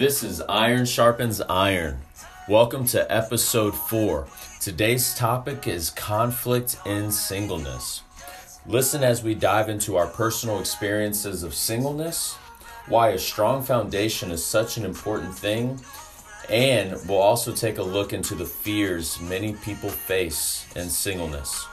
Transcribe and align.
This 0.00 0.22
is 0.22 0.40
Iron 0.48 0.86
Sharpens 0.86 1.42
Iron. 1.50 1.98
Welcome 2.48 2.86
to 2.86 3.12
episode 3.12 3.74
4. 3.74 4.26
Today's 4.58 5.14
topic 5.14 5.66
is 5.66 5.90
conflict 5.90 6.78
in 6.86 7.12
singleness. 7.12 8.00
Listen 8.64 9.04
as 9.04 9.22
we 9.22 9.34
dive 9.34 9.68
into 9.68 9.98
our 9.98 10.06
personal 10.06 10.58
experiences 10.58 11.42
of 11.42 11.52
singleness, 11.52 12.36
why 12.88 13.10
a 13.10 13.18
strong 13.18 13.62
foundation 13.62 14.30
is 14.30 14.42
such 14.42 14.78
an 14.78 14.86
important 14.86 15.34
thing, 15.34 15.78
and 16.48 16.96
we'll 17.06 17.18
also 17.18 17.52
take 17.52 17.76
a 17.76 17.82
look 17.82 18.14
into 18.14 18.34
the 18.34 18.46
fears 18.46 19.20
many 19.20 19.52
people 19.52 19.90
face 19.90 20.64
in 20.76 20.88
singleness. 20.88 21.66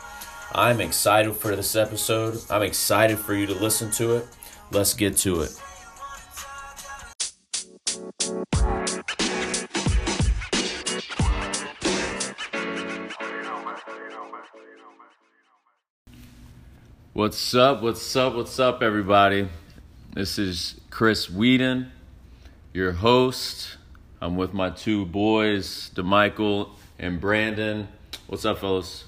I'm 0.53 0.81
excited 0.81 1.33
for 1.33 1.55
this 1.55 1.77
episode. 1.77 2.41
I'm 2.49 2.63
excited 2.63 3.19
for 3.19 3.33
you 3.33 3.45
to 3.45 3.53
listen 3.53 3.89
to 3.91 4.17
it. 4.17 4.27
Let's 4.69 4.93
get 4.93 5.15
to 5.19 5.43
it. 5.43 5.57
What's 17.17 17.55
up? 17.55 17.81
What's 17.81 18.15
up? 18.15 18.35
What's 18.35 18.59
up, 18.59 18.83
everybody? 18.83 19.49
This 20.13 20.37
is 20.37 20.79
Chris 20.91 21.31
Whedon, 21.31 21.91
your 22.73 22.91
host. 22.91 23.77
I'm 24.21 24.35
with 24.35 24.53
my 24.53 24.69
two 24.69 25.03
boys, 25.03 25.89
DeMichael 25.95 26.69
and 26.99 27.19
Brandon. 27.19 27.87
What's 28.27 28.45
up, 28.45 28.59
fellas? 28.59 29.05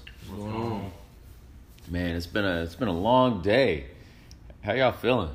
Man, 1.88 2.16
it's 2.16 2.26
been 2.26 2.44
a 2.44 2.64
it's 2.64 2.74
been 2.74 2.88
a 2.88 2.98
long 2.98 3.42
day. 3.42 3.86
How 4.62 4.72
y'all 4.72 4.90
feeling? 4.90 5.30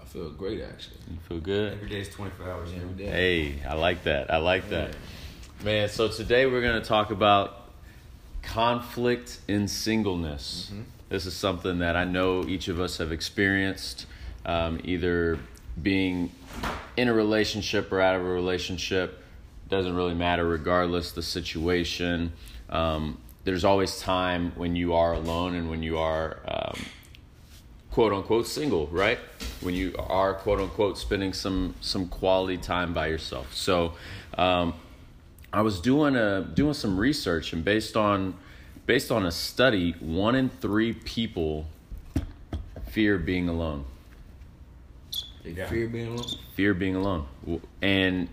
I 0.00 0.04
feel 0.04 0.30
great 0.30 0.60
actually. 0.62 0.98
You 1.10 1.18
feel 1.28 1.40
good? 1.40 1.72
Every 1.72 1.88
day 1.88 2.02
is 2.02 2.08
24 2.08 2.48
hours. 2.48 2.70
Every 2.72 3.04
day. 3.04 3.10
Hey, 3.10 3.66
I 3.68 3.74
like 3.74 4.04
that. 4.04 4.32
I 4.32 4.36
like 4.36 4.70
that. 4.70 4.94
Man, 5.64 5.88
so 5.88 6.06
today 6.06 6.46
we're 6.46 6.62
going 6.62 6.80
to 6.80 6.86
talk 6.86 7.10
about 7.10 7.62
conflict 8.42 9.40
in 9.48 9.66
singleness. 9.66 10.70
Mm-hmm. 10.72 10.82
This 11.08 11.24
is 11.24 11.34
something 11.34 11.78
that 11.78 11.94
I 11.94 12.04
know 12.04 12.44
each 12.44 12.66
of 12.68 12.80
us 12.80 12.98
have 12.98 13.12
experienced, 13.12 14.06
um, 14.44 14.80
either 14.82 15.38
being 15.80 16.32
in 16.96 17.08
a 17.08 17.14
relationship 17.14 17.92
or 17.92 18.00
out 18.00 18.16
of 18.16 18.22
a 18.22 18.28
relationship. 18.28 19.22
Doesn't 19.68 19.94
really 19.94 20.14
matter, 20.14 20.46
regardless 20.46 21.12
the 21.12 21.22
situation. 21.22 22.32
Um, 22.70 23.18
there's 23.44 23.64
always 23.64 24.00
time 24.00 24.52
when 24.56 24.74
you 24.74 24.94
are 24.94 25.12
alone 25.12 25.54
and 25.54 25.70
when 25.70 25.82
you 25.82 25.98
are 25.98 26.38
um, 26.48 26.84
quote 27.92 28.12
unquote 28.12 28.48
single, 28.48 28.88
right? 28.88 29.18
When 29.60 29.74
you 29.74 29.94
are 29.98 30.34
quote 30.34 30.60
unquote 30.60 30.98
spending 30.98 31.32
some 31.32 31.74
some 31.80 32.08
quality 32.08 32.58
time 32.58 32.92
by 32.92 33.06
yourself. 33.06 33.54
So, 33.54 33.94
um, 34.36 34.74
I 35.52 35.62
was 35.62 35.80
doing 35.80 36.16
a 36.16 36.42
doing 36.42 36.74
some 36.74 36.98
research, 36.98 37.52
and 37.52 37.64
based 37.64 37.96
on 37.96 38.34
based 38.86 39.10
on 39.10 39.26
a 39.26 39.30
study, 39.32 39.92
one 40.00 40.34
in 40.34 40.48
three 40.48 40.92
people 40.92 41.66
fear 42.88 43.18
being 43.18 43.48
alone. 43.48 43.84
They 45.42 45.50
Yeah. 45.50 45.68
fear 45.68 45.88
being 45.88 46.08
alone. 46.08 46.26
Fear 46.54 46.74
being 46.74 46.96
alone. 46.96 47.26
And 47.82 48.28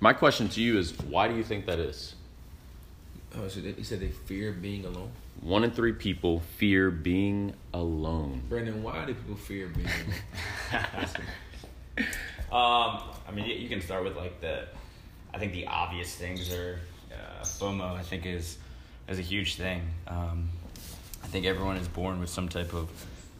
my 0.00 0.12
question 0.12 0.48
to 0.50 0.60
you 0.60 0.78
is, 0.78 0.96
why 0.98 1.28
do 1.28 1.34
you 1.36 1.42
think 1.44 1.66
that 1.66 1.78
is? 1.78 2.14
Oh, 3.34 3.48
so 3.48 3.60
they, 3.60 3.70
you 3.70 3.84
said 3.84 4.00
they 4.00 4.08
fear 4.08 4.52
being 4.52 4.84
alone. 4.84 5.10
One 5.40 5.64
in 5.64 5.70
three 5.70 5.92
people 5.92 6.40
fear 6.40 6.90
being 6.90 7.52
alone. 7.74 8.42
Brandon, 8.48 8.82
why 8.82 9.04
do 9.04 9.14
people 9.14 9.36
fear 9.36 9.68
being 9.68 9.88
alone? 10.72 11.06
Um, 12.52 13.02
I 13.26 13.32
mean, 13.34 13.44
you, 13.46 13.54
you 13.56 13.68
can 13.68 13.80
start 13.80 14.04
with 14.04 14.16
like 14.16 14.40
the, 14.40 14.66
I 15.34 15.38
think 15.38 15.52
the 15.52 15.66
obvious 15.66 16.14
things 16.14 16.52
are 16.54 16.78
uh, 17.12 17.42
FOMO. 17.42 17.96
I 17.96 18.02
think 18.02 18.24
is 18.24 18.58
is 19.08 19.18
a 19.18 19.22
huge 19.22 19.56
thing. 19.56 19.82
Um, 20.06 20.48
I 21.22 21.26
think 21.28 21.46
everyone 21.46 21.76
is 21.76 21.88
born 21.88 22.20
with 22.20 22.30
some 22.30 22.48
type 22.48 22.72
of 22.74 22.88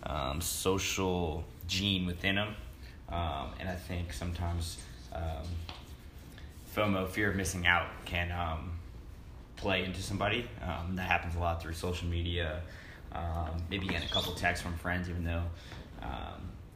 um, 0.02 0.40
social 0.40 1.44
gene 1.66 2.06
within 2.06 2.36
them, 2.36 2.54
um, 3.08 3.50
and 3.58 3.68
I 3.68 3.74
think 3.74 4.12
sometimes 4.12 4.78
um, 5.12 5.46
FOMO, 6.74 7.08
fear 7.08 7.30
of 7.30 7.36
missing 7.36 7.66
out, 7.66 7.88
can 8.04 8.30
um, 8.32 8.72
play 9.56 9.84
into 9.84 10.02
somebody. 10.02 10.48
Um, 10.62 10.96
that 10.96 11.08
happens 11.08 11.34
a 11.36 11.38
lot 11.38 11.62
through 11.62 11.74
social 11.74 12.08
media. 12.08 12.60
Maybe 13.70 13.86
getting 13.86 14.06
a 14.06 14.12
couple 14.12 14.34
texts 14.34 14.62
from 14.62 14.76
friends, 14.76 15.08
even 15.08 15.24
though 15.24 15.42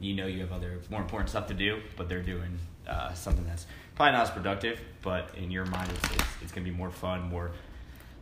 you 0.01 0.15
know 0.15 0.25
you 0.25 0.39
have 0.39 0.51
other 0.51 0.79
more 0.89 0.99
important 0.99 1.29
stuff 1.29 1.47
to 1.47 1.53
do, 1.53 1.79
but 1.95 2.09
they're 2.09 2.23
doing 2.23 2.57
uh, 2.87 3.13
something 3.13 3.45
that's 3.45 3.67
probably 3.95 4.13
not 4.13 4.23
as 4.23 4.31
productive. 4.31 4.81
But 5.03 5.29
in 5.37 5.51
your 5.51 5.65
mind, 5.65 5.91
it's, 5.91 6.15
it's, 6.15 6.23
it's 6.41 6.51
going 6.51 6.65
to 6.65 6.71
be 6.71 6.75
more 6.75 6.89
fun, 6.89 7.29
more 7.29 7.51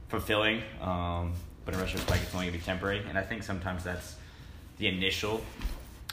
fulfilling. 0.09 0.62
Um, 0.81 1.34
but 1.66 1.74
in 1.74 1.80
retrospect, 1.80 2.24
it's 2.24 2.34
only 2.34 2.47
going 2.47 2.53
to 2.53 2.59
be 2.59 2.66
temporary. 2.66 3.02
And 3.08 3.18
I 3.18 3.22
think 3.24 3.44
sometimes 3.44 3.84
that's 3.84 4.16
the 4.78 4.88
initial, 4.88 5.42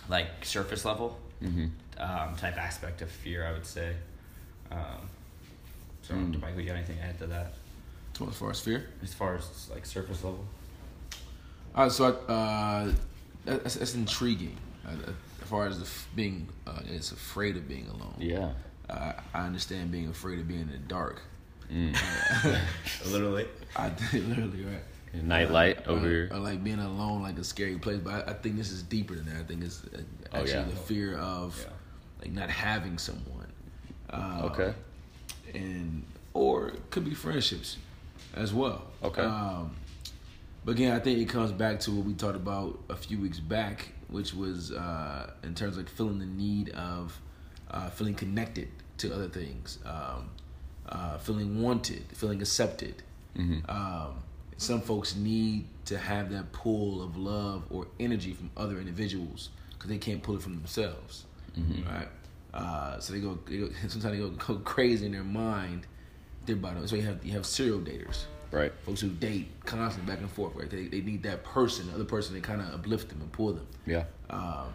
like 0.08 0.44
surface 0.44 0.84
level 0.84 1.18
Mm-hmm. 1.42 1.66
um, 1.98 2.34
type 2.36 2.56
aspect 2.56 3.02
of 3.02 3.10
fear. 3.10 3.44
I 3.46 3.52
would 3.52 3.66
say. 3.66 3.92
Um, 4.70 4.78
so, 6.02 6.14
Mm. 6.14 6.40
Michael, 6.40 6.60
you 6.60 6.66
got 6.66 6.76
anything 6.76 6.96
to 6.98 7.02
add 7.02 7.18
to 7.18 7.26
that? 7.26 7.52
So 8.16 8.26
as 8.28 8.36
far 8.36 8.50
as 8.50 8.60
fear, 8.60 8.86
As 9.02 9.12
far 9.12 9.34
as 9.36 9.68
like 9.70 9.84
surface 9.84 10.22
level. 10.24 10.44
uh, 11.74 11.88
so 11.90 12.04
uh, 12.28 12.90
that's, 13.44 13.74
that's 13.74 13.94
intriguing. 13.94 14.56
Uh, 14.86 14.92
as 15.42 15.48
far 15.48 15.66
as 15.66 15.78
the 15.78 15.84
f- 15.84 16.08
being, 16.14 16.48
uh, 16.66 16.80
it's 16.88 17.12
afraid 17.12 17.56
of 17.56 17.68
being 17.68 17.86
alone. 17.88 18.14
Yeah. 18.18 18.52
Uh, 18.88 19.12
I 19.34 19.44
understand 19.46 19.90
being 19.92 20.08
afraid 20.08 20.38
of 20.38 20.48
being 20.48 20.60
in 20.60 20.70
the 20.70 20.78
dark. 20.78 21.20
Mm. 21.72 21.96
Literally. 23.10 23.46
I 23.74 23.88
literally 24.12 24.64
right. 24.64 24.82
Nightlight 25.22 25.86
over 25.86 26.06
or, 26.06 26.10
here. 26.10 26.28
or 26.32 26.38
like 26.38 26.62
being 26.62 26.78
alone, 26.78 27.22
like 27.22 27.38
a 27.38 27.44
scary 27.44 27.76
place. 27.78 27.98
But 27.98 28.28
I, 28.28 28.30
I 28.32 28.34
think 28.34 28.56
this 28.56 28.70
is 28.70 28.82
deeper 28.82 29.14
than 29.14 29.26
that. 29.26 29.36
I 29.40 29.42
think 29.44 29.62
it's 29.64 29.82
uh, 29.84 30.00
Oh, 30.32 30.38
actually 30.40 30.52
yeah. 30.54 30.64
the 30.64 30.76
fear 30.76 31.16
of 31.18 31.58
Yeah. 31.62 31.70
like 32.22 32.32
not 32.32 32.50
having 32.50 32.98
someone. 32.98 33.46
Uh, 34.10 34.42
Okay. 34.52 34.74
and 35.54 36.04
or 36.34 36.68
it 36.68 36.90
could 36.90 37.04
be 37.04 37.14
friendships 37.14 37.78
as 38.34 38.52
well. 38.52 38.82
Okay. 39.02 39.22
Um, 39.22 39.74
but 40.64 40.72
again, 40.72 40.92
I 40.94 40.98
think 40.98 41.18
it 41.18 41.28
comes 41.28 41.52
back 41.52 41.80
to 41.80 41.92
what 41.92 42.04
we 42.04 42.12
talked 42.14 42.36
about 42.36 42.78
a 42.90 42.96
few 42.96 43.18
weeks 43.18 43.40
back, 43.40 43.88
which 44.08 44.34
was 44.34 44.72
uh, 44.72 45.30
in 45.44 45.54
terms 45.54 45.76
of 45.76 45.84
like 45.84 45.88
feeling 45.92 46.18
the 46.18 46.26
need 46.26 46.70
of 46.70 47.18
uh, 47.70 47.88
feeling 47.90 48.14
connected 48.14 48.68
to 48.98 49.14
other 49.14 49.28
things, 49.28 49.78
um, 49.86 50.28
uh, 50.88 51.18
feeling 51.18 51.62
wanted, 51.62 52.04
feeling 52.12 52.40
accepted. 52.40 53.02
Mhm. 53.36 53.68
Um, 53.70 54.14
some 54.56 54.80
folks 54.80 55.14
need 55.16 55.66
to 55.86 55.98
have 55.98 56.30
that 56.32 56.52
pull 56.52 57.02
of 57.02 57.16
love 57.16 57.64
or 57.70 57.86
energy 58.00 58.32
from 58.32 58.50
other 58.56 58.78
individuals 58.78 59.50
because 59.72 59.90
they 59.90 59.98
can't 59.98 60.22
pull 60.22 60.36
it 60.36 60.42
from 60.42 60.54
themselves, 60.56 61.24
right? 61.86 62.08
Uh, 62.54 62.98
so 63.00 63.12
they 63.12 63.20
go, 63.20 63.38
they 63.46 63.58
go 63.58 63.68
sometimes 63.88 64.04
they 64.14 64.18
go, 64.18 64.30
go 64.30 64.56
crazy 64.60 65.06
in 65.06 65.12
their 65.12 65.24
mind. 65.24 65.86
About 66.48 66.76
it. 66.76 66.88
So 66.88 66.94
you 66.94 67.02
have 67.02 67.26
you 67.26 67.32
have 67.32 67.44
serial 67.44 67.80
daters, 67.80 68.26
Right. 68.52 68.72
folks 68.84 69.00
who 69.00 69.08
date 69.08 69.48
constantly 69.64 70.12
back 70.12 70.20
and 70.22 70.30
forth, 70.30 70.54
right? 70.54 70.70
They, 70.70 70.86
they 70.86 71.00
need 71.00 71.24
that 71.24 71.42
person, 71.42 71.88
the 71.88 71.94
other 71.94 72.04
person, 72.04 72.36
to 72.36 72.40
kind 72.40 72.60
of 72.60 72.72
uplift 72.72 73.08
them 73.08 73.20
and 73.20 73.32
pull 73.32 73.52
them. 73.54 73.66
Yeah. 73.84 74.04
Um, 74.30 74.68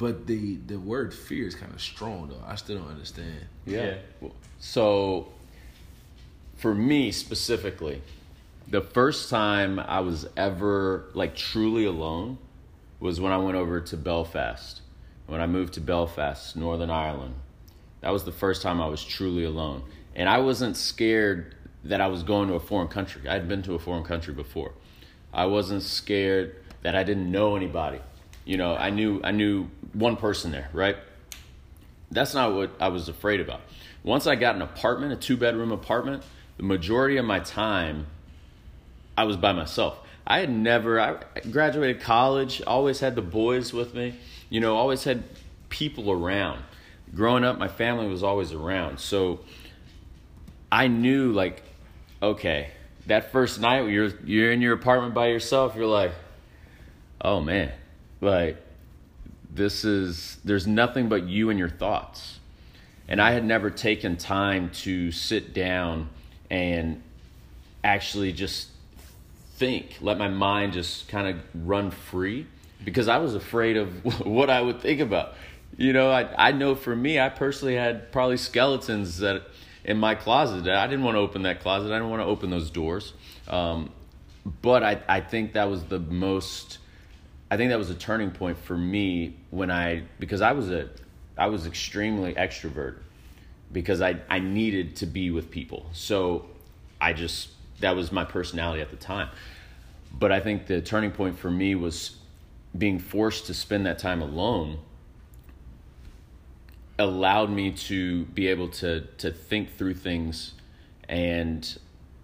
but 0.00 0.26
the 0.26 0.56
the 0.66 0.78
word 0.78 1.12
fear 1.12 1.46
is 1.46 1.54
kind 1.54 1.72
of 1.72 1.80
strong 1.80 2.28
though. 2.28 2.42
I 2.46 2.54
still 2.54 2.78
don't 2.78 2.88
understand. 2.88 3.44
Yeah. 3.66 3.98
So, 4.58 5.28
for 6.56 6.74
me 6.74 7.12
specifically, 7.12 8.00
the 8.66 8.80
first 8.80 9.28
time 9.28 9.78
I 9.78 10.00
was 10.00 10.26
ever 10.38 11.10
like 11.12 11.36
truly 11.36 11.84
alone 11.84 12.38
was 12.98 13.20
when 13.20 13.30
I 13.30 13.36
went 13.36 13.58
over 13.58 13.80
to 13.80 13.96
Belfast. 13.96 14.80
When 15.26 15.40
I 15.40 15.46
moved 15.46 15.74
to 15.74 15.80
Belfast, 15.80 16.56
Northern 16.56 16.90
Ireland. 16.90 17.34
That 18.00 18.10
was 18.10 18.24
the 18.24 18.32
first 18.32 18.62
time 18.62 18.80
I 18.80 18.86
was 18.86 19.04
truly 19.04 19.44
alone. 19.44 19.82
And 20.16 20.28
I 20.28 20.38
wasn't 20.38 20.76
scared 20.76 21.54
that 21.84 22.00
I 22.00 22.08
was 22.08 22.22
going 22.22 22.48
to 22.48 22.54
a 22.54 22.60
foreign 22.60 22.88
country. 22.88 23.28
I'd 23.28 23.46
been 23.46 23.62
to 23.62 23.74
a 23.74 23.78
foreign 23.78 24.02
country 24.02 24.34
before. 24.34 24.72
I 25.32 25.44
wasn't 25.44 25.82
scared 25.82 26.56
that 26.82 26.96
I 26.96 27.04
didn't 27.04 27.30
know 27.30 27.54
anybody. 27.54 28.00
You 28.44 28.56
know, 28.56 28.74
I 28.74 28.90
knew 28.90 29.20
I 29.22 29.30
knew 29.30 29.68
one 29.92 30.16
person 30.16 30.50
there, 30.50 30.68
right? 30.72 30.96
That's 32.10 32.34
not 32.34 32.54
what 32.54 32.72
I 32.80 32.88
was 32.88 33.08
afraid 33.08 33.40
about. 33.40 33.60
Once 34.02 34.26
I 34.26 34.34
got 34.34 34.54
an 34.56 34.62
apartment, 34.62 35.12
a 35.12 35.16
two 35.16 35.36
bedroom 35.36 35.72
apartment, 35.72 36.22
the 36.56 36.62
majority 36.62 37.16
of 37.18 37.24
my 37.24 37.40
time 37.40 38.06
I 39.16 39.24
was 39.24 39.36
by 39.36 39.52
myself. 39.52 39.98
I 40.26 40.38
had 40.38 40.50
never 40.50 41.00
I 41.00 41.18
graduated 41.50 42.00
college, 42.00 42.62
always 42.66 43.00
had 43.00 43.14
the 43.14 43.22
boys 43.22 43.72
with 43.72 43.94
me, 43.94 44.14
you 44.48 44.60
know, 44.60 44.76
always 44.76 45.04
had 45.04 45.24
people 45.68 46.10
around. 46.10 46.62
Growing 47.14 47.44
up, 47.44 47.58
my 47.58 47.68
family 47.68 48.08
was 48.08 48.22
always 48.22 48.52
around. 48.52 49.00
So 49.00 49.40
I 50.70 50.88
knew 50.88 51.32
like 51.32 51.62
okay, 52.22 52.70
that 53.06 53.32
first 53.32 53.60
night 53.60 53.88
you're 53.88 54.12
you're 54.24 54.52
in 54.52 54.60
your 54.60 54.74
apartment 54.74 55.14
by 55.14 55.28
yourself, 55.28 55.74
you're 55.76 55.86
like, 55.86 56.12
"Oh 57.20 57.40
man." 57.40 57.72
Like 58.20 58.56
this 59.52 59.84
is 59.84 60.38
there's 60.44 60.66
nothing 60.66 61.08
but 61.08 61.28
you 61.28 61.50
and 61.50 61.58
your 61.58 61.68
thoughts 61.68 62.40
and 63.10 63.20
I 63.20 63.32
had 63.32 63.44
never 63.44 63.70
taken 63.70 64.16
time 64.16 64.70
to 64.82 65.10
sit 65.10 65.52
down 65.52 66.08
and 66.48 67.02
actually 67.82 68.32
just 68.32 68.68
think, 69.56 69.98
let 70.00 70.16
my 70.16 70.28
mind 70.28 70.72
just 70.72 71.08
kind 71.08 71.26
of 71.26 71.66
run 71.66 71.90
free 71.90 72.46
because 72.84 73.08
I 73.08 73.18
was 73.18 73.34
afraid 73.34 73.76
of 73.76 74.24
what 74.26 74.48
I 74.48 74.62
would 74.62 74.80
think 74.80 75.00
about. 75.00 75.34
You 75.76 75.92
know, 75.92 76.10
I 76.10 76.50
I 76.50 76.52
know 76.52 76.76
for 76.76 76.94
me, 76.94 77.18
I 77.18 77.28
personally 77.28 77.74
had 77.74 78.12
probably 78.12 78.36
skeletons 78.36 79.18
that 79.18 79.42
in 79.84 79.98
my 79.98 80.14
closet. 80.14 80.68
I 80.68 80.86
didn't 80.86 81.04
want 81.04 81.16
to 81.16 81.20
open 81.20 81.42
that 81.42 81.60
closet. 81.60 81.86
I 81.86 81.96
didn't 81.96 82.10
want 82.10 82.22
to 82.22 82.26
open 82.26 82.50
those 82.50 82.70
doors. 82.70 83.12
Um, 83.48 83.90
but 84.62 84.84
I 84.84 85.02
I 85.08 85.20
think 85.20 85.54
that 85.54 85.68
was 85.68 85.84
the 85.84 85.98
most. 85.98 86.78
I 87.50 87.56
think 87.56 87.70
that 87.70 87.78
was 87.78 87.90
a 87.90 87.94
turning 87.94 88.30
point 88.30 88.58
for 88.58 88.76
me 88.76 89.36
when 89.50 89.70
I 89.70 90.04
because 90.18 90.40
I 90.40 90.52
was 90.52 90.70
a 90.70 90.88
I 91.36 91.46
was 91.46 91.66
extremely 91.66 92.34
extrovert 92.34 92.98
because 93.72 94.00
I 94.00 94.20
I 94.28 94.38
needed 94.38 94.96
to 94.96 95.06
be 95.06 95.30
with 95.30 95.50
people. 95.50 95.86
So 95.92 96.46
I 97.00 97.12
just 97.12 97.50
that 97.80 97.96
was 97.96 98.12
my 98.12 98.24
personality 98.24 98.80
at 98.82 98.90
the 98.90 98.96
time. 98.96 99.30
But 100.12 100.32
I 100.32 100.40
think 100.40 100.66
the 100.66 100.80
turning 100.80 101.10
point 101.10 101.38
for 101.38 101.50
me 101.50 101.74
was 101.74 102.16
being 102.76 102.98
forced 102.98 103.46
to 103.46 103.54
spend 103.54 103.86
that 103.86 103.98
time 103.98 104.22
alone 104.22 104.78
allowed 106.98 107.50
me 107.50 107.72
to 107.72 108.24
be 108.26 108.46
able 108.46 108.68
to 108.68 109.00
to 109.18 109.32
think 109.32 109.76
through 109.76 109.94
things 109.94 110.52
and 111.08 111.78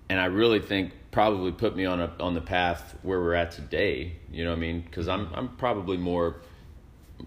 and 0.08 0.20
I 0.20 0.26
really 0.26 0.60
think 0.60 0.92
probably 1.16 1.50
put 1.50 1.74
me 1.74 1.86
on 1.86 1.98
a 1.98 2.12
on 2.20 2.34
the 2.34 2.42
path 2.42 2.94
where 3.02 3.18
we're 3.18 3.32
at 3.32 3.50
today 3.50 4.12
you 4.30 4.44
know 4.44 4.50
what 4.50 4.58
I 4.58 4.60
mean? 4.60 4.86
Cuz 4.92 5.08
I'm 5.08 5.30
I'm 5.32 5.48
probably 5.56 5.96
more 5.96 6.36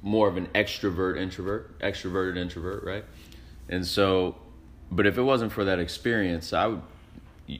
more 0.03 0.27
of 0.27 0.37
an 0.37 0.45
extrovert 0.53 1.17
introvert 1.17 1.79
extroverted 1.79 2.37
introvert 2.37 2.83
right? 2.83 3.03
And 3.67 3.87
so 3.87 4.35
but 4.91 5.07
if 5.07 5.17
it 5.17 5.23
wasn't 5.23 5.51
for 5.51 5.65
that 5.65 5.79
experience 5.79 6.53
I 6.53 6.67
would 6.67 6.83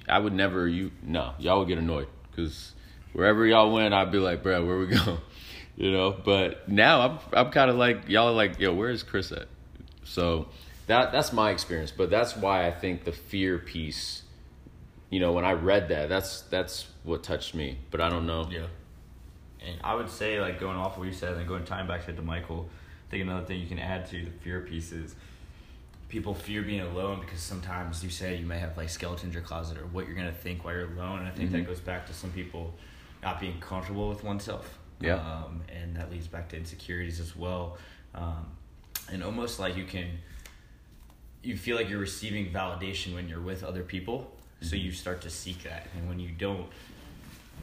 I 0.08 0.20
would 0.20 0.34
never 0.34 0.68
you 0.68 0.92
no 1.02 1.34
y'all 1.40 1.58
would 1.58 1.68
get 1.68 1.80
annoyed. 1.80 2.10
Cuz 2.36 2.74
wherever 3.14 3.44
y'all 3.48 3.74
went 3.74 3.96
I'd 3.96 4.12
be 4.12 4.20
like 4.20 4.44
bro 4.44 4.64
where 4.64 4.78
we 4.78 4.86
go? 5.00 5.18
You 5.78 5.92
know? 5.92 6.12
But 6.12 6.70
now 6.70 7.02
I'm 7.02 7.20
I'm 7.34 7.50
kind 7.50 7.72
of 7.72 7.75
like 7.75 8.08
y'all 8.08 8.28
are 8.28 8.40
like 8.44 8.60
yo 8.60 8.72
where 8.72 8.92
is 8.92 9.02
Chris 9.02 9.32
at? 9.32 9.48
So 10.04 10.50
that 10.86 11.12
that's 11.12 11.34
my 11.34 11.50
experience, 11.50 11.90
but 11.90 12.12
that's 12.12 12.36
why 12.36 12.68
I 12.68 12.72
think 12.72 13.04
the 13.04 13.12
fear 13.12 13.58
piece, 13.58 14.22
you 15.10 15.20
know, 15.20 15.32
when 15.32 15.46
I 15.46 15.54
read 15.54 15.90
that, 15.90 16.10
that's 16.10 16.42
that's 16.42 16.88
what 17.04 17.24
touched 17.24 17.56
me. 17.56 17.78
But 17.92 18.02
I 18.02 18.10
don't 18.10 18.26
know. 18.28 18.48
Yeah. 18.52 18.68
And 19.66 19.80
I 19.84 19.96
would 19.96 20.10
say, 20.10 20.40
like 20.40 20.60
going 20.60 20.78
off 20.78 20.98
what 20.98 21.08
you 21.08 21.14
said, 21.14 21.36
and 21.36 21.48
going 21.48 21.66
time 21.66 21.88
back 21.88 22.06
to 22.06 22.22
Michael, 22.22 22.70
I 23.08 23.12
think 23.12 23.24
another 23.24 23.46
thing 23.46 23.60
you 23.60 23.68
can 23.68 23.80
add 23.80 24.08
to 24.12 24.24
the 24.24 24.32
fear 24.42 24.62
piece 24.62 24.92
is 24.92 25.16
people 26.08 26.34
fear 26.34 26.62
being 26.64 26.82
alone 26.82 27.20
because 27.20 27.40
sometimes 27.40 28.04
you 28.04 28.10
say 28.10 28.36
you 28.36 28.46
may 28.46 28.58
have 28.58 28.76
like 28.78 28.90
skeletons 28.90 29.24
in 29.26 29.32
your 29.34 29.42
closet 29.44 29.78
or 29.78 29.86
what 29.88 30.08
you're 30.08 30.16
gonna 30.16 30.32
think 30.32 30.64
while 30.64 30.74
you're 30.74 30.92
alone. 30.94 31.20
And 31.20 31.28
I 31.28 31.32
think 31.32 31.50
Mm-hmm. 31.50 31.60
that 31.60 31.68
goes 31.68 31.80
back 31.80 32.08
to 32.08 32.14
some 32.14 32.32
people 32.32 32.74
not 33.22 33.40
being 33.40 33.60
comfortable 33.60 34.10
with 34.10 34.24
oneself. 34.24 34.80
Yeah. 35.02 35.16
Um, 35.16 35.62
and 35.70 35.96
that 35.96 36.10
leads 36.12 36.28
back 36.28 36.50
to 36.50 36.58
insecurities 36.58 37.20
as 37.20 37.36
well. 37.36 37.78
Um, 38.16 38.46
and 39.12 39.24
almost 39.24 39.60
like 39.60 39.76
you 39.78 39.86
can, 39.86 40.08
you 41.44 41.56
feel 41.58 41.76
like 41.76 41.90
you're 41.90 42.00
receiving 42.00 42.52
validation 42.52 43.14
when 43.14 43.28
you're 43.30 43.42
with 43.42 43.64
other 43.64 43.84
people. 43.84 44.32
So 44.62 44.76
Mm-hmm. 44.76 44.86
you 44.86 44.92
start 44.92 45.22
to 45.22 45.30
seek 45.30 45.64
that, 45.64 45.88
and 45.96 46.08
when 46.10 46.20
you 46.20 46.30
don't 46.38 46.68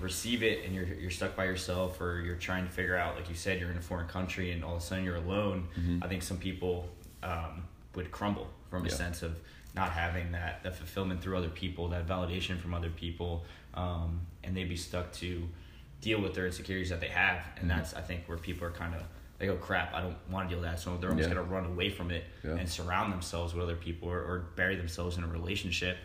receive 0.00 0.42
it, 0.42 0.64
and 0.64 0.74
you're 0.74 0.84
you're 0.86 1.10
stuck 1.10 1.36
by 1.36 1.44
yourself, 1.44 2.00
or 2.00 2.20
you're 2.20 2.36
trying 2.36 2.64
to 2.66 2.72
figure 2.72 2.96
out, 2.96 3.16
like 3.16 3.28
you 3.28 3.34
said, 3.34 3.60
you're 3.60 3.70
in 3.70 3.76
a 3.76 3.82
foreign 3.82 4.08
country, 4.08 4.52
and 4.52 4.64
all 4.64 4.76
of 4.76 4.82
a 4.82 4.84
sudden 4.84 5.04
you're 5.04 5.16
alone. 5.16 5.68
I 6.02 6.08
think 6.08 6.22
some 6.22 6.38
people 6.38 6.88
um, 7.22 7.64
would 7.94 8.10
crumble 8.10 8.48
from 8.70 8.84
a 8.84 8.88
Yeah. 8.88 8.94
sense 8.94 9.22
of 9.22 9.38
not 9.74 9.90
having 9.90 10.32
that 10.32 10.62
that 10.62 10.74
fulfillment 10.76 11.20
through 11.22 11.36
other 11.36 11.50
people, 11.50 11.88
that 11.88 12.06
validation 12.06 12.58
from 12.58 12.72
other 12.74 12.90
people, 12.90 13.44
um, 13.74 14.20
and 14.42 14.56
they'd 14.56 14.68
be 14.68 14.76
stuck 14.76 15.12
to 15.14 15.46
deal 16.00 16.20
with 16.20 16.34
their 16.34 16.46
insecurities 16.46 16.88
that 16.90 17.00
they 17.00 17.08
have, 17.08 17.42
and 17.60 17.68
that's 17.70 17.92
I 17.94 18.00
think 18.00 18.22
where 18.26 18.38
people 18.38 18.66
are 18.66 18.70
kind 18.70 18.94
of 18.94 19.02
they 19.38 19.44
go 19.46 19.56
crap. 19.56 19.92
I 19.92 20.00
don't 20.00 20.16
want 20.30 20.48
to 20.48 20.54
deal 20.54 20.62
with 20.62 20.70
that, 20.70 20.80
so 20.80 20.96
they're 20.96 21.10
almost 21.10 21.28
Yeah. 21.28 21.34
gonna 21.34 21.46
run 21.46 21.66
away 21.66 21.90
from 21.90 22.10
it 22.10 22.24
Yeah. 22.42 22.56
and 22.56 22.66
surround 22.66 23.12
themselves 23.12 23.52
with 23.52 23.64
other 23.64 23.76
people 23.76 24.08
or, 24.08 24.18
or 24.20 24.38
bury 24.56 24.76
themselves 24.76 25.18
in 25.18 25.24
a 25.24 25.26
relationship 25.26 25.98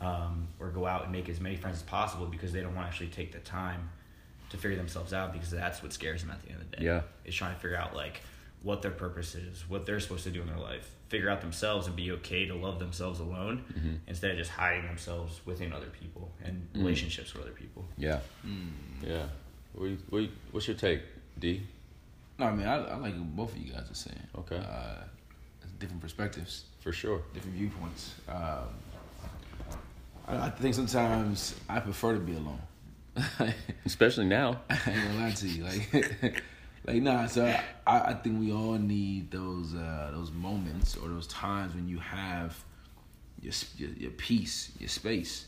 um, 0.00 0.48
or 0.60 0.68
go 0.70 0.86
out 0.86 1.04
and 1.04 1.12
make 1.12 1.28
as 1.28 1.40
many 1.40 1.56
friends 1.56 1.78
as 1.78 1.82
possible 1.82 2.26
because 2.26 2.52
they 2.52 2.60
don't 2.60 2.74
want 2.74 2.86
to 2.86 2.90
actually 2.90 3.08
take 3.08 3.32
the 3.32 3.38
time 3.40 3.90
to 4.50 4.56
figure 4.56 4.76
themselves 4.76 5.12
out 5.12 5.32
because 5.32 5.50
that's 5.50 5.82
what 5.82 5.92
scares 5.92 6.22
them 6.22 6.30
at 6.30 6.42
the 6.42 6.50
end 6.52 6.60
of 6.62 6.70
the 6.70 6.76
day. 6.76 6.84
Yeah. 6.84 7.00
Is 7.24 7.34
trying 7.34 7.54
to 7.54 7.60
figure 7.60 7.76
out 7.76 7.94
like 7.96 8.20
what 8.62 8.82
their 8.82 8.90
purpose 8.90 9.34
is, 9.34 9.64
what 9.68 9.86
they're 9.86 10.00
supposed 10.00 10.24
to 10.24 10.30
do 10.30 10.40
in 10.40 10.46
their 10.46 10.58
life, 10.58 10.90
figure 11.08 11.30
out 11.30 11.40
themselves 11.40 11.86
and 11.86 11.94
be 11.96 12.10
okay 12.12 12.46
to 12.46 12.54
love 12.54 12.78
themselves 12.78 13.20
alone 13.20 13.64
Mm-hmm. 13.72 13.94
instead 14.08 14.32
of 14.32 14.36
just 14.38 14.50
hiding 14.50 14.84
themselves 14.86 15.40
within 15.46 15.72
other 15.72 15.86
people 15.86 16.30
and 16.44 16.66
relationships 16.74 17.32
with 17.32 17.42
other 17.42 17.52
people. 17.52 17.84
Yeah. 17.96 18.20
Yeah. 19.04 19.26
What, 19.74 19.86
you- 19.86 19.98
what, 20.10 20.24
what's 20.52 20.66
your 20.68 20.76
take, 20.76 21.02
D? 21.38 21.62
No, 22.38 22.46
I 22.46 22.54
mean 22.54 22.66
I, 22.66 22.74
I 22.76 22.96
like 22.96 23.14
what 23.14 23.36
both 23.36 23.52
of 23.52 23.58
you 23.58 23.72
guys 23.72 23.90
are 23.90 23.94
saying. 23.94 24.20
Okay. 24.38 24.56
Uh, 24.58 25.04
different 25.78 26.00
perspectives, 26.00 26.64
For 26.80 26.92
sure. 26.92 27.22
different 27.34 27.56
viewpoints. 27.56 28.14
Um, 28.28 28.64
I, 30.28 30.50
think 30.50 30.74
sometimes 30.74 31.54
I 31.68 31.80
prefer 31.80 32.14
to 32.14 32.20
be 32.20 32.34
alone. 32.34 32.60
Especially 33.84 34.26
now. 34.26 34.60
I 34.70 34.74
ain't 34.86 35.04
gonna 35.12 35.20
lie 35.24 35.30
to 35.30 35.48
you, 35.48 35.64
like, 35.64 36.42
like 36.86 37.02
nah. 37.02 37.26
So 37.26 37.46
I, 37.86 38.00
I 38.00 38.14
think 38.14 38.40
we 38.40 38.52
all 38.52 38.74
need 38.74 39.30
those 39.30 39.74
uh, 39.74 40.10
those 40.12 40.30
moments 40.32 40.96
or 40.96 41.08
those 41.08 41.26
times 41.26 41.74
when 41.74 41.88
you 41.88 41.98
have 41.98 42.56
your 43.40 43.52
your, 43.76 43.90
your 43.90 44.10
peace, 44.12 44.72
your 44.78 44.88
space. 44.88 45.46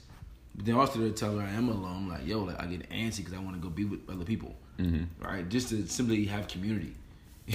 But 0.54 0.66
then 0.66 0.74
also 0.76 0.98
to 1.00 1.12
tell 1.12 1.36
her 1.38 1.46
I 1.46 1.50
am 1.50 1.68
alone, 1.68 2.08
like 2.08 2.26
yo, 2.26 2.40
like 2.40 2.60
I 2.62 2.66
get 2.66 2.88
antsy 2.90 3.18
because 3.18 3.34
I 3.34 3.38
want 3.38 3.54
to 3.56 3.60
go 3.60 3.68
be 3.68 3.84
with 3.84 4.00
other 4.10 4.24
people, 4.24 4.54
Mm-hmm. 4.78 5.24
right? 5.24 5.48
Just 5.48 5.68
to 5.70 5.86
simply 5.88 6.24
have 6.26 6.48
community. 6.48 6.94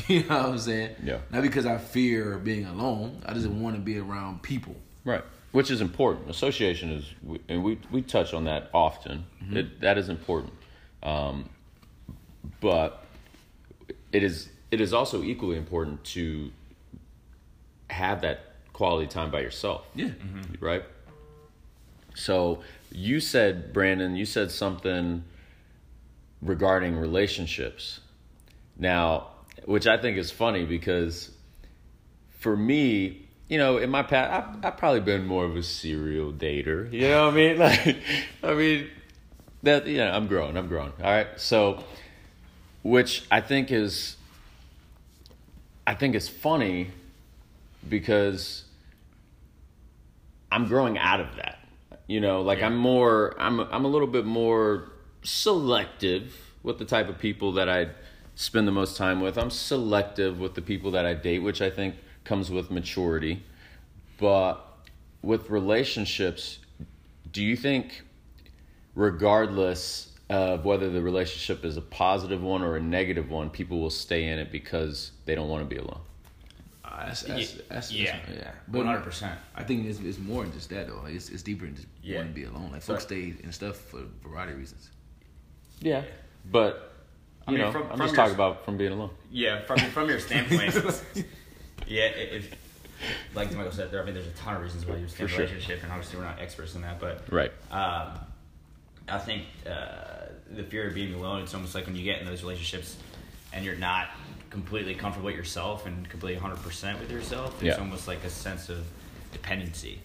you 0.08 0.22
know 0.24 0.38
what 0.38 0.46
I'm 0.50 0.58
saying? 0.58 0.96
Yeah. 1.04 1.20
Not 1.32 1.42
because 1.42 1.66
I 1.66 1.78
fear 1.78 2.38
being 2.38 2.66
alone. 2.66 3.22
I 3.26 3.34
just 3.34 3.48
want 3.48 3.76
to 3.76 3.82
be 3.82 3.98
around 3.98 4.42
people. 4.42 4.76
Right. 5.06 5.24
Which 5.54 5.72
is 5.72 5.80
important. 5.80 6.30
Association 6.30 6.92
is, 6.92 7.06
and 7.48 7.64
we 7.64 7.80
we 7.90 8.02
touch 8.02 8.34
on 8.34 8.46
that 8.46 8.70
often. 8.74 9.26
Mm-hmm. 9.42 9.58
It, 9.58 9.82
that 9.82 9.98
is 9.98 10.10
important, 10.10 10.54
um, 11.02 11.48
but 12.60 13.06
it 14.12 14.24
is 14.24 14.50
it 14.72 14.82
is 14.82 14.94
also 14.94 15.24
equally 15.24 15.58
important 15.58 16.04
to 16.06 16.52
have 17.90 18.22
that 18.22 18.56
quality 18.74 19.08
time 19.08 19.32
by 19.32 19.42
yourself. 19.42 19.86
Yeah. 19.96 20.08
Mm-hmm. 20.08 20.40
Mm-hmm. 20.40 20.66
Right. 20.66 20.84
So 22.16 22.64
you 22.92 23.20
said, 23.20 23.74
Brandon, 23.74 24.16
you 24.16 24.26
said 24.26 24.52
something 24.52 25.24
regarding 26.42 26.98
relationships. 26.98 28.00
Now, 28.78 29.28
which 29.66 29.88
I 29.88 29.98
think 29.98 30.18
is 30.18 30.32
funny 30.32 30.66
because 30.66 31.32
for 32.40 32.58
me, 32.58 33.23
you 33.48 33.58
know, 33.58 33.78
in 33.78 33.90
my 33.90 34.04
past, 34.04 34.32
I've, 34.32 34.66
I've 34.66 34.78
probably 34.78 35.02
been 35.02 35.26
more 35.26 35.46
of 35.46 35.56
a 35.56 35.64
serial 35.64 36.32
dater. 36.32 36.92
You 36.92 37.10
know 37.10 37.26
what 37.26 37.34
I 37.34 37.38
mean? 37.38 37.58
Like, 37.60 37.98
I 38.44 38.54
mean, 38.54 38.90
that, 39.64 39.88
yeah, 39.88 40.16
I'm 40.16 40.28
growing, 40.28 40.58
I'm 40.58 40.68
growing. 40.68 40.94
All 41.00 41.12
right. 41.12 41.28
So, 41.38 41.84
which 42.84 43.26
I 43.32 43.42
think 43.42 43.72
is, 43.72 44.18
I 45.86 45.94
think 45.94 46.16
is 46.16 46.30
funny 46.30 46.92
because 47.88 48.64
I'm 50.52 50.68
growing 50.68 50.98
out 50.98 51.20
of 51.20 51.36
that. 51.38 51.60
You 52.08 52.20
know, 52.20 52.42
like 52.42 52.62
I'm 52.62 52.76
more, 52.76 53.36
I'm, 53.40 53.60
I'm 53.60 53.86
a 53.86 53.88
little 53.88 54.08
bit 54.08 54.26
more 54.26 54.92
selective 55.24 56.36
with 56.62 56.78
the 56.78 56.86
type 56.86 57.10
of 57.10 57.18
people 57.18 57.54
that 57.54 57.70
I 57.70 57.90
spend 58.36 58.68
the 58.68 58.72
most 58.72 58.98
time 58.98 59.22
with. 59.22 59.38
I'm 59.38 59.50
selective 59.50 60.40
with 60.40 60.56
the 60.56 60.62
people 60.62 60.92
that 60.92 61.06
I 61.06 61.14
date, 61.14 61.40
which 61.40 61.62
I 61.62 61.70
think 61.70 61.96
comes 62.24 62.50
with 62.52 62.72
maturity. 62.72 63.44
But 64.20 64.66
with 65.22 65.50
relationships, 65.50 66.60
do 67.32 67.44
you 67.44 67.56
think, 67.56 68.04
regardless 68.96 70.10
of 70.30 70.66
whether 70.66 70.90
the 70.90 71.02
relationship 71.02 71.66
is 71.66 71.78
a 71.78 71.82
positive 71.82 72.42
one 72.42 72.62
or 72.62 72.78
a 72.78 72.82
negative 72.82 73.30
one, 73.30 73.50
people 73.50 73.80
will 73.80 73.90
stay 73.90 74.26
in 74.28 74.40
it 74.40 74.52
because 74.52 75.12
they 75.26 75.36
don't 75.36 75.50
want 75.50 75.68
to 75.68 75.76
be 75.76 75.80
alone? 75.82 76.00
Uh, 76.86 77.08
that's, 77.08 77.22
that's, 77.24 77.54
that's, 77.70 77.92
yeah. 77.92 78.18
yeah. 78.32 78.52
One 78.68 78.86
hundred 78.86 79.04
percent. 79.04 79.38
I 79.56 79.64
think 79.64 79.86
it's, 79.88 80.00
it's 80.00 80.20
more 80.20 80.44
than 80.44 80.54
just 80.54 80.70
that 80.70 80.88
though. 80.88 81.02
Like 81.04 81.16
it's, 81.16 81.30
it's 81.30 81.42
deeper 81.42 81.66
than 81.66 81.76
just 81.76 81.88
Yeah. 82.04 82.18
wanting 82.18 82.34
to 82.34 82.40
be 82.40 82.46
alone. 82.46 82.72
Like 82.72 82.84
So- 82.84 82.94
folks 82.94 83.04
stay 83.06 83.34
in 83.44 83.52
stuff 83.52 83.78
for 83.78 84.02
a 84.02 84.28
variety 84.28 84.54
of 84.54 84.60
reasons. 84.60 84.90
Yeah. 85.80 86.04
But, 86.52 86.94
I 87.48 87.52
you 87.52 87.58
mean, 87.58 87.66
know, 87.68 87.72
from- 87.72 87.84
I'm 87.84 87.90
from 87.90 88.00
just 88.00 88.10
your- 88.12 88.16
talking 88.18 88.36
about 88.36 88.64
from 88.66 88.78
being 88.78 88.92
alone. 88.92 89.10
Yeah, 89.32 89.62
from 89.64 89.80
from 89.80 90.08
your 90.10 90.20
standpoint, 90.20 90.74
yeah. 91.88 92.06
If 92.06 92.54
like 93.36 93.54
Michael 93.54 93.72
said, 93.72 93.92
there. 93.92 94.02
I 94.02 94.06
mean, 94.06 94.14
there's 94.14 94.28
a 94.28 94.32
ton 94.32 94.56
of 94.56 94.62
reasons 94.64 94.86
why 94.86 94.96
you 94.96 95.08
stay 95.08 95.24
in 95.24 95.26
a 95.26 95.28
For 95.30 95.36
sure. 95.36 95.46
relationship, 95.46 95.84
and 95.84 95.92
obviously 95.92 96.20
we're 96.20 96.26
not 96.26 96.40
experts 96.40 96.76
in 96.76 96.82
that, 96.82 97.00
but 97.00 97.24
Right. 97.32 97.52
um, 97.72 98.20
I 99.10 99.18
think 99.20 99.44
uh, 99.68 100.28
the 100.52 100.64
fear 100.64 100.88
of 100.88 100.96
being 100.96 101.14
alone. 101.14 101.42
It's 101.42 101.54
almost 101.54 101.76
like 101.76 101.86
when 101.86 101.96
you 101.96 102.04
get 102.04 102.20
in 102.22 102.26
those 102.26 102.42
relationships 102.44 102.96
and 103.52 103.66
you're 103.66 103.76
not 103.76 104.08
completely 104.50 104.96
comfortable 104.96 105.26
with 105.26 105.36
yourself 105.36 105.86
and 105.86 106.08
completely 106.10 106.40
100% 106.40 107.00
with 107.00 107.12
yourself, 107.12 107.54
it's 107.56 107.64
Yeah. 107.64 107.82
almost 107.84 108.08
like 108.08 108.24
a 108.24 108.30
sense 108.30 108.70
of 108.70 108.86
dependency. 109.32 110.00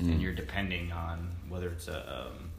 And 0.00 0.20
you're 0.20 0.34
depending 0.34 0.90
on 0.92 1.30
whether 1.48 1.68
it's 1.68 1.86
a 1.88 2.26
um, 2.26 2.50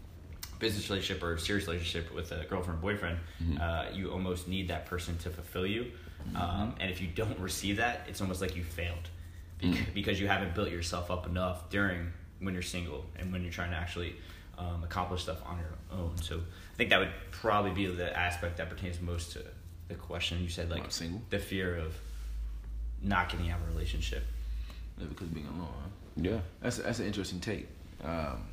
business 0.57 0.89
relationship 0.89 1.22
or 1.22 1.34
a 1.34 1.39
serious 1.39 1.67
relationship 1.67 2.12
with 2.15 2.31
a 2.31 2.45
girlfriend 2.50 2.79
or 2.79 2.81
boyfriend, 2.81 3.19
uh, 3.62 3.86
you 3.93 4.10
almost 4.12 4.48
need 4.48 4.69
that 4.69 4.86
person 4.88 5.17
to 5.19 5.29
fulfill 5.29 5.67
you. 5.67 5.91
Um, 6.34 6.75
and 6.79 6.89
if 6.89 7.01
you 7.01 7.08
don't 7.08 7.38
receive 7.39 7.77
that, 7.77 8.05
it's 8.08 8.22
almost 8.22 8.41
like 8.41 8.55
you 8.55 8.63
failed 8.63 9.10
bec- 9.62 9.94
because 9.94 10.20
you 10.20 10.27
haven't 10.27 10.55
built 10.55 10.70
yourself 10.70 11.12
up 11.12 11.27
enough 11.27 11.70
during 11.70 12.12
when 12.39 12.53
you're 12.53 12.63
single 12.63 13.05
and 13.17 13.32
when 13.32 13.44
you're 13.44 13.51
trying 13.51 13.72
to 13.72 13.77
actually 13.77 14.15
um, 14.58 14.84
accomplish 14.84 15.24
stuff 15.24 15.38
on 15.46 15.58
your 15.58 16.00
own. 16.00 16.17
So 16.17 16.38
I 16.38 16.77
think 16.77 16.89
that 16.89 17.00
would 17.00 17.12
probably 17.32 17.72
be 17.72 17.86
the 17.88 18.17
aspect 18.17 18.58
that 18.58 18.70
pertains 18.70 19.00
most 19.01 19.34
to 19.34 19.44
the 19.88 19.96
question 19.96 20.41
you 20.41 20.50
said, 20.50 20.70
like 20.70 20.91
single? 20.91 21.22
the 21.29 21.39
fear 21.39 21.75
of 21.77 21.96
not 23.01 23.29
getting 23.29 23.51
out 23.51 23.60
of 23.62 23.67
a 23.67 23.72
relationship. 23.72 24.24
Yeah, 24.98 25.05
because 25.08 25.27
being 25.27 25.48
alone. 25.48 25.67
Huh? 25.82 25.89
Yeah. 26.15 26.39
That's 26.62 26.77
that's 26.77 27.00
an 27.00 27.05
interesting 27.05 27.39
take. 27.39 27.67
Um, 28.03 28.44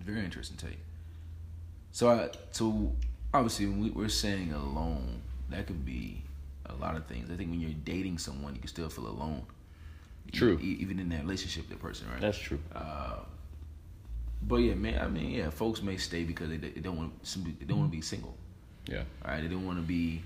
very 0.00 0.24
interesting 0.24 0.56
take. 0.56 0.78
So, 1.92 2.10
I, 2.10 2.30
so 2.50 2.92
obviously, 3.32 3.66
when 3.66 3.80
we, 3.80 3.90
we're 3.90 4.08
saying 4.08 4.52
alone, 4.52 5.22
that 5.54 5.66
could 5.66 5.84
be 5.84 6.22
a 6.66 6.74
lot 6.74 6.96
of 6.96 7.06
things. 7.06 7.30
I 7.30 7.36
think 7.36 7.50
when 7.50 7.60
you're 7.60 7.70
dating 7.84 8.18
someone, 8.18 8.54
you 8.54 8.60
can 8.60 8.68
still 8.68 8.88
feel 8.88 9.06
alone. 9.06 9.42
True. 10.32 10.58
E- 10.62 10.78
even 10.80 10.98
in 10.98 11.08
that 11.10 11.22
relationship, 11.22 11.68
with 11.68 11.78
that 11.78 11.82
person, 11.82 12.08
right? 12.10 12.20
That's 12.20 12.38
true. 12.38 12.60
Uh, 12.74 13.16
but 14.42 14.56
yeah, 14.56 14.74
man. 14.74 15.00
I 15.00 15.08
mean, 15.08 15.30
yeah, 15.30 15.50
folks 15.50 15.82
may 15.82 15.96
stay 15.96 16.24
because 16.24 16.48
they, 16.48 16.56
they 16.56 16.80
don't 16.80 16.96
want 16.96 17.12
they 17.58 17.64
don't 17.64 17.78
want 17.78 17.90
to 17.90 17.96
be 17.96 18.02
single. 18.02 18.36
Yeah. 18.86 19.02
All 19.24 19.32
right, 19.32 19.42
they 19.42 19.48
don't 19.48 19.66
want 19.66 19.78
to 19.78 19.82
be 19.82 20.22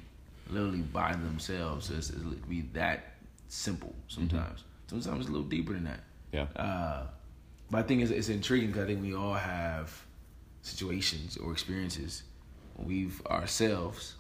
literally 0.49 0.81
by 0.81 1.13
themselves. 1.13 1.89
So 1.89 1.95
it's, 1.95 2.11
it's, 2.11 2.21
it 2.21 2.49
be 2.49 2.63
that 2.75 3.15
simple 3.49 3.95
sometimes. 4.09 4.65
Sometimes 4.87 5.21
it's 5.21 5.29
a 5.29 5.33
little 5.33 5.49
deeper 5.49 5.73
than 5.73 5.85
that. 5.85 6.01
Yeah. 6.33 6.47
Uh, 6.57 7.07
but 7.71 7.79
I 7.79 7.83
think 7.83 8.03
it's, 8.03 8.11
it's 8.11 8.29
intriguing 8.29 8.69
because 8.69 8.85
I 8.85 8.87
think 8.87 9.03
we 9.03 9.15
all 9.15 9.35
have 9.35 10.05
situations 10.63 11.37
or 11.37 11.53
experiences 11.53 12.23
when 12.75 12.89
we've 12.89 13.25
ourselves 13.27 14.15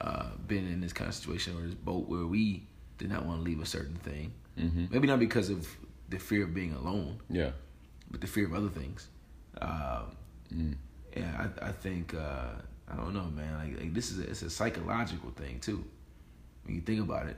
uh, 0.00 0.26
been 0.46 0.66
in 0.66 0.80
this 0.80 0.92
kind 0.92 1.08
of 1.08 1.14
situation 1.14 1.56
or 1.56 1.62
this 1.62 1.74
boat 1.74 2.08
where 2.08 2.26
we 2.26 2.66
did 2.98 3.08
not 3.10 3.24
want 3.24 3.40
to 3.40 3.44
leave 3.44 3.60
a 3.60 3.66
certain 3.66 3.96
thing. 3.96 4.32
Mm-hmm. 4.58 4.86
Maybe 4.90 5.06
not 5.06 5.18
because 5.18 5.50
of 5.50 5.68
the 6.08 6.18
fear 6.18 6.44
of 6.44 6.54
being 6.54 6.72
alone, 6.74 7.20
Yeah. 7.30 7.50
but 8.10 8.20
the 8.20 8.26
fear 8.26 8.46
of 8.46 8.54
other 8.54 8.68
things. 8.68 9.08
Um, 9.60 10.16
Mm. 10.54 10.76
yeah, 11.16 11.48
I, 11.60 11.68
I 11.70 11.72
think 11.72 12.14
uh, 12.14 12.50
I 12.88 12.94
don't 12.94 13.12
know, 13.14 13.24
man. 13.24 13.52
Like, 13.58 13.80
like 13.80 13.94
this 13.94 14.12
is 14.12 14.20
a, 14.20 14.30
it's 14.30 14.42
a 14.42 14.50
psychological 14.50 15.30
thing 15.30 15.58
too. 15.58 15.84
When 16.64 16.76
you 16.76 16.80
think 16.82 17.00
about 17.00 17.26
it, 17.26 17.36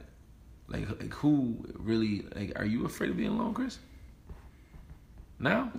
like 0.68 0.86
like 1.00 1.14
who 1.14 1.56
really 1.78 2.26
like 2.36 2.52
are 2.58 2.66
you 2.66 2.84
afraid 2.84 3.08
of 3.10 3.16
being 3.16 3.30
alone, 3.30 3.54
Chris? 3.54 3.78
Now? 5.38 5.72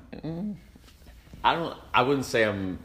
I 1.44 1.54
don't. 1.56 1.78
I 1.94 2.02
wouldn't 2.02 2.26
say 2.26 2.46
I'm 2.46 2.80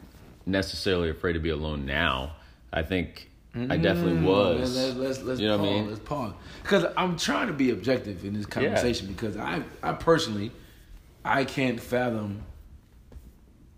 necessarily 0.45 1.09
afraid 1.09 1.33
to 1.33 1.39
be 1.39 1.49
alone 1.49 1.85
now. 1.87 2.33
I 2.71 2.83
think 2.83 3.29
I 3.57 3.77
definitely 3.77 4.21
was. 4.21 4.75
Mm, 4.75 4.75
Let's, 4.75 4.97
let's, 4.97 5.21
let's 5.23 5.39
you 5.39 5.47
know 5.47 5.57
pause. 5.57 5.65
what 5.67 5.71
I 5.73 5.79
mean? 5.79 5.87
Let's 5.89 5.99
pause 6.01 6.33
because 6.61 6.85
I'm 6.97 7.15
trying 7.17 7.47
to 7.47 7.53
be 7.53 7.71
objective 7.71 8.25
in 8.25 8.33
this 8.33 8.45
conversation 8.45 9.07
because 9.07 9.37
I 9.37 9.63
I 9.81 9.93
personally 9.93 10.51
I 11.23 11.45
can't 11.45 11.79
fathom 11.79 12.43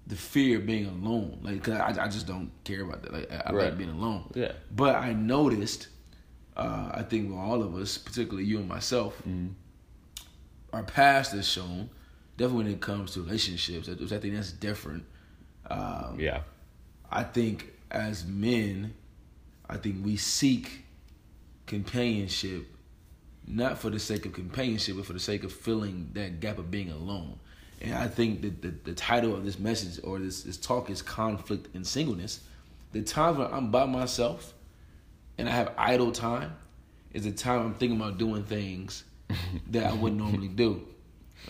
the 0.07 0.15
fear 0.15 0.57
of 0.57 0.65
being 0.65 0.86
alone. 0.86 1.39
Like, 1.41 1.63
cause 1.63 1.74
I, 1.75 2.05
I 2.05 2.07
just 2.07 2.25
don't 2.27 2.50
care 2.63 2.81
about 2.81 3.03
that. 3.03 3.13
Like, 3.13 3.31
I, 3.31 3.36
I 3.48 3.51
Right. 3.53 3.65
like 3.65 3.77
being 3.77 3.89
alone. 3.89 4.31
Yeah. 4.36 4.53
But 4.74 4.96
I 4.96 5.12
noticed, 5.13 5.89
uh, 6.55 6.91
I 6.93 7.03
think 7.03 7.36
all 7.36 7.62
of 7.62 7.75
us, 7.75 7.98
particularly 7.98 8.46
you 8.46 8.57
and 8.60 8.67
myself, 8.69 9.17
Mm-hmm. 9.27 9.48
our 10.74 10.84
past 10.84 11.34
has 11.34 11.48
shown, 11.48 11.89
definitely 12.38 12.63
when 12.65 12.74
it 12.74 12.79
comes 12.81 13.12
to 13.15 13.22
relationships, 13.22 13.88
which 13.89 14.12
I 14.13 14.17
think 14.17 14.34
that's 14.34 14.51
different. 14.53 15.03
Um, 15.69 16.17
Yeah. 16.19 16.41
I 17.12 17.24
think 17.24 17.74
as 17.91 18.25
men, 18.25 18.93
I 19.69 19.77
think 19.77 20.05
we 20.05 20.17
seek 20.17 20.86
companionship 21.65 22.65
not 23.47 23.77
for 23.77 23.89
the 23.89 24.00
sake 24.00 24.25
of 24.25 24.33
companionship, 24.33 24.97
but 24.97 25.05
for 25.05 25.13
the 25.13 25.19
sake 25.19 25.43
of 25.43 25.53
filling 25.53 26.09
that 26.13 26.39
gap 26.41 26.57
of 26.57 26.69
being 26.69 26.91
alone. 26.91 27.39
And 27.81 27.93
I 27.93 28.07
think 28.07 28.41
that 28.41 28.62
the, 28.62 28.74
the 28.83 28.93
title 28.93 29.33
of 29.33 29.45
this 29.45 29.57
message 29.57 30.03
or 30.03 30.19
this, 30.19 30.43
this 30.43 30.57
talk 30.57 30.89
is 30.89 31.01
conflict 31.01 31.74
and 31.74 31.86
singleness. 31.86 32.41
The 32.91 33.03
times 33.03 33.38
when 33.38 33.47
I'm 33.53 33.71
by 33.71 33.86
myself 33.86 34.53
and 35.38 35.47
I 35.47 35.51
have 35.51 35.74
idle 35.77 36.12
time 36.12 36.55
is 37.13 37.24
the 37.24 37.31
time 37.31 37.62
I'm 37.62 37.74
thinking 37.74 38.00
about 38.00 38.17
doing 38.17 38.43
things 38.43 39.03
that 39.69 39.86
I 39.86 39.93
wouldn't 39.93 40.19
normally 40.19 40.47
do. 40.50 40.86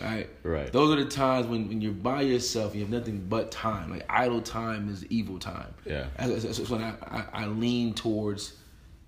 Right? 0.00 0.28
Right. 0.44 0.72
Those 0.72 0.96
are 0.96 1.02
the 1.04 1.10
times 1.10 1.46
when, 1.46 1.68
when 1.68 1.80
you're 1.80 1.92
by 1.92 2.22
yourself, 2.22 2.74
you 2.74 2.82
have 2.82 2.90
nothing 2.90 3.26
but 3.28 3.50
time. 3.50 3.90
Like 3.90 4.06
idle 4.08 4.40
time 4.40 4.88
is 4.90 5.04
evil 5.06 5.38
time. 5.38 5.74
Yeah. 5.84 6.06
That's, 6.16 6.30
that's- 6.42 6.58
that's 6.58 6.70
when 6.70 6.82
I, 6.82 6.92
I, 7.02 7.24
I 7.32 7.46
lean 7.46 7.94
towards 7.94 8.54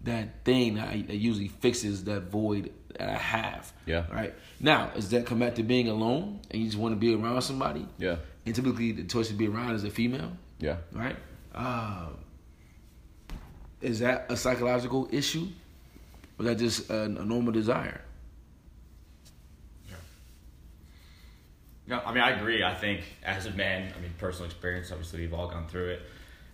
that 0.03 0.45
thing 0.45 0.75
that, 0.77 0.89
I, 0.89 1.03
that 1.03 1.17
usually 1.17 1.49
fixes 1.49 2.05
that 2.05 2.23
void 2.23 2.73
that 2.99 3.09
I 3.09 3.19
have. 3.19 3.73
Yeah. 3.87 4.05
Right. 4.13 4.35
Now, 4.59 4.87
does 4.95 5.11
that 5.11 5.27
come 5.27 5.39
back 5.39 5.55
to 5.57 5.63
being 5.63 5.89
alone 5.89 6.41
and 6.51 6.61
you 6.61 6.67
just 6.69 6.79
want 6.79 6.93
to 6.93 6.99
be 6.99 7.15
around 7.15 7.43
somebody? 7.43 7.87
Yeah. 7.99 8.17
And 8.47 8.55
typically 8.55 8.93
the 8.93 9.05
choice 9.05 9.29
to 9.29 9.35
be 9.35 9.47
around 9.47 9.75
is 9.77 9.85
a 9.85 9.91
female, 9.91 10.33
Yeah. 10.59 10.77
right? 10.93 11.17
Um, 11.55 12.17
is 13.81 14.01
that 14.01 14.27
a 14.31 14.37
psychological 14.37 15.09
issue? 15.13 15.47
Or 16.39 16.45
is 16.45 16.47
that 16.47 16.59
just 16.59 16.91
a, 16.91 17.03
a 17.05 17.09
normal 17.09 17.53
desire? 17.53 18.01
No, 21.91 22.01
I 22.07 22.15
mean 22.15 22.23
I 22.23 22.31
agree. 22.31 22.63
I 22.63 22.75
think 22.75 23.01
as 23.25 23.47
a 23.47 23.51
man, 23.51 23.93
I 23.97 24.01
mean 24.01 24.13
personal 24.17 24.47
experience. 24.47 24.91
Obviously, 24.93 25.21
we've 25.21 25.35
all 25.35 25.49
gone 25.49 25.67
through 25.67 25.89
it. 25.91 26.03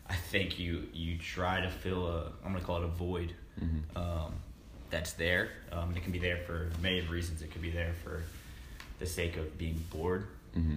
I 0.08 0.14
think 0.14 0.58
you 0.58 0.86
you 0.92 1.18
try 1.18 1.60
to 1.60 1.68
fill 1.70 2.06
a 2.08 2.32
I'm 2.44 2.52
gonna 2.52 2.64
call 2.64 2.78
it 2.78 2.84
a 2.84 2.88
void 2.88 3.34
um, 3.94 4.34
that's 4.90 5.12
there. 5.12 5.50
Um, 5.72 5.94
it 5.96 6.02
can 6.02 6.12
be 6.12 6.18
there 6.18 6.38
for 6.38 6.70
many 6.82 7.00
reasons. 7.02 7.42
It 7.42 7.50
could 7.50 7.62
be 7.62 7.70
there 7.70 7.92
for 8.02 8.22
the 8.98 9.06
sake 9.06 9.36
of 9.36 9.58
being 9.58 9.82
bored, 9.90 10.26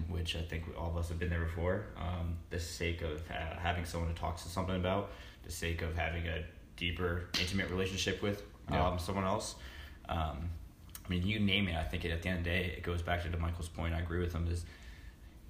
which 0.08 0.36
I 0.36 0.42
think 0.42 0.64
all 0.78 0.90
of 0.90 0.96
us 0.98 1.08
have 1.08 1.18
been 1.18 1.30
there 1.30 1.44
before. 1.44 1.86
Um, 1.98 2.36
the 2.50 2.60
sake 2.60 3.00
of 3.02 3.26
ha- 3.28 3.58
having 3.58 3.86
someone 3.86 4.12
to 4.12 4.20
talk 4.20 4.36
to 4.42 4.48
something 4.48 4.76
about. 4.76 5.10
The 5.44 5.52
sake 5.52 5.80
of 5.82 5.96
having 5.96 6.26
a 6.28 6.42
deeper, 6.76 7.28
intimate 7.40 7.70
relationship 7.70 8.20
with 8.22 8.42
um, 8.68 8.74
Yeah. 8.74 8.96
someone 8.98 9.24
else. 9.24 9.54
Um, 10.08 10.50
I 11.10 11.14
mean, 11.14 11.26
you 11.26 11.40
name 11.40 11.66
it. 11.66 11.74
I 11.74 11.82
think 11.82 12.04
it, 12.04 12.12
at 12.12 12.22
the 12.22 12.28
end 12.28 12.38
of 12.38 12.44
the 12.44 12.50
day, 12.50 12.74
it 12.76 12.84
goes 12.84 13.02
back 13.02 13.28
to 13.28 13.36
Michael's 13.36 13.68
point. 13.68 13.94
I 13.94 13.98
agree 13.98 14.20
with 14.20 14.32
him. 14.32 14.46
Is 14.48 14.64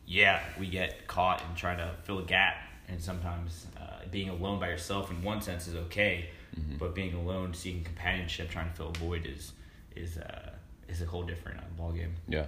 yeah, 0.07 0.41
we 0.59 0.67
get 0.67 1.07
caught 1.07 1.43
in 1.43 1.55
trying 1.55 1.77
to 1.77 1.91
fill 2.05 2.19
a 2.19 2.25
gap, 2.25 2.57
and 2.89 2.99
sometimes 3.01 3.67
uh, 3.79 4.07
being 4.11 4.31
alone 4.31 4.59
by 4.59 4.69
yourself, 4.69 5.11
in 5.11 5.23
one 5.23 5.43
sense, 5.43 5.69
is 5.69 5.75
okay, 5.75 6.31
but 6.79 6.95
being 6.95 7.13
alone, 7.13 7.53
seeking 7.53 7.85
companionship, 7.85 8.49
trying 8.49 8.71
to 8.71 8.75
fill 8.75 8.89
a 8.89 8.99
void, 8.99 9.27
is 9.27 9.53
is 9.95 10.17
uh, 10.17 10.51
is 10.89 11.03
a 11.03 11.05
whole 11.05 11.25
different 11.25 11.59
uh, 11.59 11.65
ball 11.77 11.93
game. 11.93 12.15
Yeah. 12.27 12.47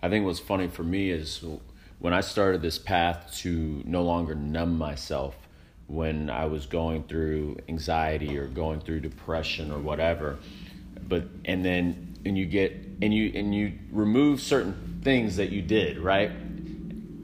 I 0.00 0.08
think 0.08 0.24
what's 0.24 0.40
funny 0.40 0.68
for 0.68 0.84
me 0.84 1.10
is 1.10 1.44
when 1.98 2.12
I 2.12 2.20
started 2.20 2.62
this 2.62 2.78
path 2.78 3.34
to 3.38 3.82
no 3.84 4.02
longer 4.02 4.36
numb 4.36 4.78
myself 4.78 5.36
when 5.88 6.30
I 6.30 6.46
was 6.46 6.66
going 6.66 7.04
through 7.04 7.58
anxiety 7.68 8.38
or 8.38 8.46
going 8.46 8.80
through 8.80 9.00
depression 9.00 9.72
or 9.72 9.78
whatever. 9.78 10.38
But 11.08 11.24
and 11.44 11.64
then 11.64 12.11
and 12.24 12.36
you 12.36 12.46
get 12.46 12.72
and 13.00 13.12
you 13.12 13.32
and 13.34 13.54
you 13.54 13.72
remove 13.90 14.40
certain 14.40 15.00
things 15.02 15.36
that 15.36 15.50
you 15.50 15.62
did, 15.62 15.98
right? 15.98 16.30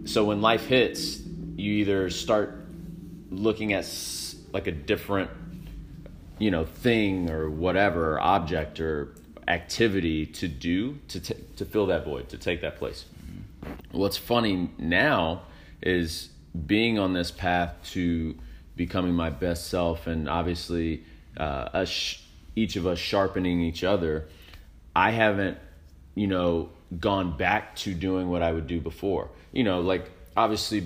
So 0.05 0.25
when 0.25 0.41
life 0.41 0.67
hits, 0.67 1.21
you 1.57 1.73
either 1.75 2.11
start 2.11 2.67
looking 3.31 3.73
at 3.73 3.89
like 4.53 4.67
a 4.67 4.73
different 4.73 5.31
you 6.39 6.51
know 6.51 6.65
thing 6.65 7.31
or 7.31 7.51
whatever 7.51 8.21
object 8.21 8.81
or 8.81 9.15
activity 9.47 10.27
to 10.27 10.49
do 10.49 10.99
to 11.09 11.21
t- 11.21 11.35
to 11.57 11.65
fill 11.65 11.87
that 11.87 12.05
void 12.05 12.29
to 12.29 12.39
take 12.39 12.61
that 12.61 12.77
place 12.77 13.07
what's 13.91 14.17
funny 14.17 14.71
now 14.79 15.43
is 15.83 16.31
being 16.67 16.99
on 16.99 17.13
this 17.13 17.31
path 17.31 17.75
to 17.85 18.37
becoming 18.77 19.13
my 19.13 19.31
best 19.31 19.69
self 19.69 20.07
and 20.07 20.29
obviously 20.29 21.05
uh, 21.37 21.69
us, 21.73 22.23
each 22.57 22.77
of 22.77 22.87
us 22.87 22.99
sharpening 22.99 23.61
each 23.61 23.85
other 23.85 24.29
i 25.07 25.11
haven't 25.23 25.57
you 26.15 26.27
know 26.27 26.69
gone 27.09 27.29
back 27.37 27.77
to 27.77 27.95
doing 27.95 28.27
what 28.33 28.43
i 28.43 28.51
would 28.57 28.67
do 28.67 28.81
before. 28.81 29.25
You 29.53 29.65
know 29.69 29.81
like 29.93 30.05
obviously 30.37 30.81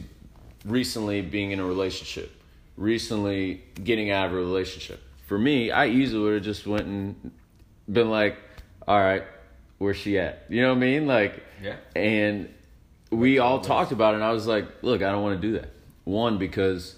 recently 0.65 1.23
being 1.23 1.51
in 1.55 1.59
a 1.61 1.65
relationship 1.75 2.29
recently 2.77 3.63
getting 3.91 4.11
out 4.11 4.27
of 4.29 4.33
a 4.33 4.37
relationship. 4.51 5.01
For 5.29 5.39
me 5.39 5.57
i 5.71 5.85
easily 5.87 6.23
would 6.25 6.35
have 6.35 6.43
just 6.53 6.67
went 6.67 6.87
and 6.87 7.31
been 7.97 8.11
like 8.11 8.37
all 8.89 8.99
right 9.09 9.25
where's 9.79 9.97
she 9.97 10.19
at? 10.19 10.45
You 10.49 10.61
know 10.63 10.69
what 10.71 10.77
i 10.83 10.89
mean? 10.91 11.07
Like 11.07 11.35
Yeah. 11.63 11.77
and 11.97 12.49
we 13.11 13.39
all 13.45 13.61
talked 13.61 13.93
about 13.93 14.11
it 14.15 14.17
and 14.21 14.25
i 14.25 14.33
was 14.39 14.47
like 14.55 14.67
look 14.89 15.01
i 15.03 15.11
don't 15.13 15.23
want 15.23 15.41
to 15.41 15.47
do 15.49 15.53
that. 15.59 15.71
One 16.05 16.37
because 16.39 16.97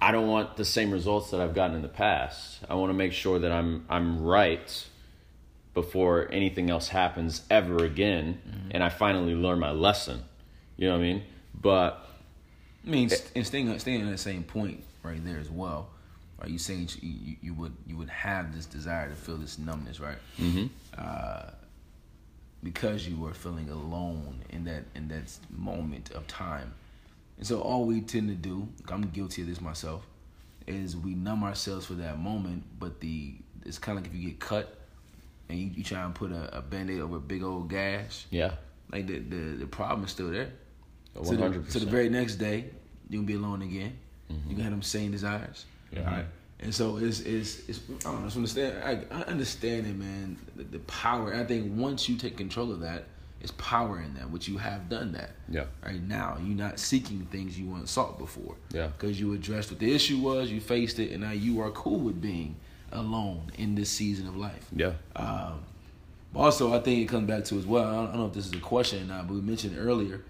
I 0.00 0.12
don't 0.12 0.28
want 0.28 0.56
the 0.56 0.64
same 0.64 0.90
results 0.90 1.30
that 1.30 1.40
I've 1.40 1.54
gotten 1.54 1.74
in 1.74 1.82
the 1.82 1.88
past. 2.06 2.58
I 2.68 2.74
want 2.74 2.90
to 2.90 2.94
make 3.04 3.12
sure 3.12 3.38
that 3.38 3.50
I'm 3.50 3.70
I'm 3.88 4.22
right 4.22 4.68
before 5.76 6.26
anything 6.32 6.70
else 6.70 6.88
happens 6.88 7.42
ever 7.50 7.84
again, 7.84 8.40
mm-hmm. 8.48 8.68
and 8.70 8.82
I 8.82 8.88
finally 8.88 9.34
learn 9.34 9.58
my 9.58 9.72
lesson. 9.72 10.22
You 10.78 10.88
know 10.88 10.94
what 10.94 11.00
I 11.00 11.02
mean? 11.02 11.22
But 11.54 12.08
I 12.84 12.88
mean, 12.88 13.10
and 13.34 13.46
staying 13.46 13.78
staying 13.78 14.00
on 14.00 14.10
that 14.10 14.18
same 14.18 14.42
point 14.42 14.82
right 15.02 15.22
there 15.22 15.38
as 15.38 15.50
well. 15.50 15.90
Are 16.40 16.48
you 16.48 16.58
saying 16.58 16.88
you, 17.02 17.36
you 17.42 17.52
would 17.52 17.74
you 17.86 17.98
would 17.98 18.08
have 18.08 18.56
this 18.56 18.64
desire 18.64 19.10
to 19.10 19.14
feel 19.14 19.36
this 19.36 19.58
numbness, 19.58 20.00
right? 20.00 20.16
Mm-hmm. 20.40 20.66
Uh, 20.96 21.50
because 22.62 23.06
you 23.06 23.16
were 23.16 23.34
feeling 23.34 23.68
alone 23.68 24.42
in 24.48 24.64
that 24.64 24.84
in 24.94 25.08
that 25.08 25.30
moment 25.50 26.10
of 26.12 26.26
time, 26.26 26.72
and 27.36 27.46
so 27.46 27.60
all 27.60 27.84
we 27.84 28.00
tend 28.00 28.30
to 28.30 28.34
do, 28.34 28.66
I'm 28.88 29.02
guilty 29.10 29.42
of 29.42 29.48
this 29.48 29.60
myself, 29.60 30.06
is 30.66 30.96
we 30.96 31.14
numb 31.14 31.44
ourselves 31.44 31.84
for 31.84 31.94
that 31.94 32.18
moment. 32.18 32.64
But 32.80 33.00
the 33.00 33.34
it's 33.66 33.78
kind 33.78 33.98
of 33.98 34.04
like 34.04 34.14
if 34.14 34.18
you 34.18 34.30
get 34.30 34.40
cut 34.40 34.85
and 35.48 35.58
you, 35.58 35.70
you 35.76 35.84
try 35.84 36.04
and 36.04 36.14
put 36.14 36.32
a, 36.32 36.58
a 36.58 36.62
band-aid 36.62 37.00
over 37.00 37.16
a 37.16 37.20
big 37.20 37.42
old 37.42 37.70
gash. 37.70 38.26
Yeah. 38.30 38.52
Like 38.92 39.06
the 39.06 39.18
the, 39.18 39.56
the 39.58 39.66
problem 39.66 40.04
is 40.04 40.10
still 40.10 40.30
there. 40.30 40.50
One 41.14 41.38
hundred 41.38 41.64
percent. 41.64 41.72
So 41.72 41.78
the 41.80 41.90
very 41.90 42.08
next 42.08 42.36
day, 42.36 42.66
you 43.08 43.18
can 43.18 43.26
be 43.26 43.34
alone 43.34 43.62
again. 43.62 43.96
Mm-hmm. 44.30 44.50
You 44.50 44.54
can 44.56 44.64
have 44.64 44.72
them 44.72 44.82
same 44.82 45.12
desires. 45.12 45.64
Yeah. 45.92 46.04
Right? 46.04 46.26
And 46.60 46.74
so 46.74 46.96
it's 46.98 47.20
it's 47.20 47.68
it's 47.68 47.80
I 48.04 48.12
don't 48.12 48.22
know. 48.22 48.28
So 48.28 48.36
understand. 48.36 48.82
I, 48.82 49.14
I 49.14 49.22
understand 49.22 49.86
it, 49.86 49.96
man. 49.96 50.36
The, 50.56 50.64
the 50.64 50.78
power. 50.80 51.34
I 51.34 51.44
think 51.44 51.76
once 51.76 52.08
you 52.08 52.16
take 52.16 52.36
control 52.36 52.72
of 52.72 52.80
that, 52.80 53.04
it's 53.40 53.52
power 53.52 54.00
in 54.00 54.14
that. 54.14 54.30
Which 54.30 54.48
you 54.48 54.58
have 54.58 54.88
done 54.88 55.12
that. 55.12 55.30
Yeah. 55.48 55.64
Right 55.84 56.02
now, 56.02 56.38
you're 56.42 56.56
not 56.56 56.78
seeking 56.78 57.26
things 57.30 57.58
you 57.58 57.66
weren't 57.66 57.88
sought 57.88 58.18
before. 58.18 58.56
Yeah. 58.72 58.88
Because 58.88 59.20
you 59.20 59.34
addressed 59.34 59.70
what 59.70 59.80
the 59.80 59.94
issue 59.94 60.18
was, 60.18 60.50
you 60.50 60.60
faced 60.60 60.98
it, 60.98 61.12
and 61.12 61.22
now 61.22 61.32
you 61.32 61.60
are 61.60 61.70
cool 61.70 61.98
with 61.98 62.20
being 62.20 62.56
alone 62.96 63.52
in 63.58 63.74
this 63.74 63.90
season 63.90 64.26
of 64.26 64.36
life. 64.36 64.66
Yeah. 64.74 64.92
Um, 65.14 65.60
also, 66.34 66.74
I 66.74 66.80
think 66.80 67.02
it 67.02 67.08
comes 67.08 67.26
back 67.26 67.44
to 67.44 67.58
as 67.58 67.66
well. 67.66 67.84
I 67.84 68.06
don't 68.06 68.16
know 68.16 68.26
if 68.26 68.34
this 68.34 68.46
is 68.46 68.52
a 68.52 68.58
question 68.58 69.02
or 69.04 69.14
not, 69.14 69.26
but 69.26 69.34
we 69.34 69.40
mentioned 69.40 69.76
earlier 69.78 70.22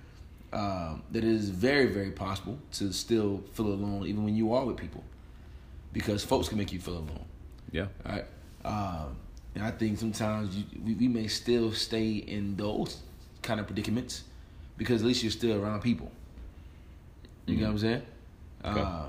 um, 0.52 1.02
that 1.10 1.24
it 1.24 1.30
is 1.30 1.50
very, 1.50 1.86
very 1.86 2.10
possible 2.10 2.58
to 2.72 2.92
still 2.92 3.42
feel 3.52 3.66
alone 3.66 4.06
even 4.06 4.24
when 4.24 4.36
you 4.36 4.52
are 4.52 4.64
with 4.64 4.76
people, 4.76 5.02
because 5.92 6.24
folks 6.24 6.48
can 6.48 6.58
make 6.58 6.72
you 6.72 6.78
feel 6.78 6.94
alone. 6.94 7.24
Yeah. 7.72 7.86
All 8.04 8.12
right. 8.12 8.24
Um, 8.64 9.16
and 9.54 9.64
I 9.64 9.70
think 9.70 9.98
sometimes 9.98 10.56
you, 10.56 10.64
we, 10.84 10.94
we 10.94 11.08
may 11.08 11.26
still 11.28 11.72
stay 11.72 12.12
in 12.16 12.56
those 12.56 12.98
kind 13.42 13.58
of 13.58 13.66
predicaments 13.66 14.24
because 14.76 15.02
at 15.02 15.08
least 15.08 15.22
you're 15.22 15.32
still 15.32 15.62
around 15.62 15.80
people. 15.80 16.10
You 17.46 17.54
mm-hmm. 17.54 17.60
get 17.60 17.66
what 17.66 17.72
I'm 17.72 17.78
saying? 17.78 18.02
Okay. 18.64 18.80
Uh, 18.80 19.06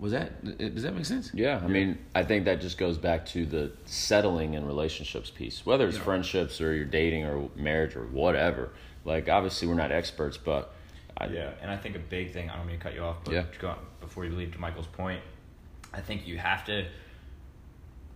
was 0.00 0.12
that 0.12 0.58
does 0.74 0.82
that 0.82 0.94
make 0.94 1.04
sense? 1.04 1.30
Yeah, 1.34 1.58
I 1.58 1.62
yeah. 1.62 1.66
mean, 1.68 1.98
I 2.14 2.24
think 2.24 2.46
that 2.46 2.60
just 2.60 2.78
goes 2.78 2.96
back 2.96 3.26
to 3.26 3.44
the 3.44 3.72
settling 3.84 4.54
in 4.54 4.66
relationships 4.66 5.30
piece, 5.30 5.64
whether 5.66 5.86
it's 5.86 5.98
yeah. 5.98 6.02
friendships 6.02 6.60
or 6.60 6.74
you're 6.74 6.86
dating 6.86 7.24
or 7.24 7.50
marriage 7.54 7.94
or 7.96 8.06
whatever. 8.06 8.70
Like, 9.04 9.28
obviously, 9.28 9.68
we're 9.68 9.74
not 9.74 9.92
experts, 9.92 10.36
but 10.36 10.72
I, 11.16 11.26
yeah, 11.26 11.50
and 11.60 11.70
I 11.70 11.76
think 11.76 11.96
a 11.96 12.00
big 12.00 12.32
thing. 12.32 12.48
I 12.48 12.56
don't 12.56 12.66
mean 12.66 12.78
to 12.78 12.82
cut 12.82 12.94
you 12.94 13.02
off, 13.02 13.18
but 13.24 13.34
yeah. 13.34 13.44
go, 13.58 13.74
before 14.00 14.24
you 14.24 14.32
leave 14.32 14.52
to 14.52 14.58
Michael's 14.58 14.86
point, 14.86 15.20
I 15.92 16.00
think 16.00 16.26
you 16.26 16.38
have 16.38 16.64
to 16.66 16.86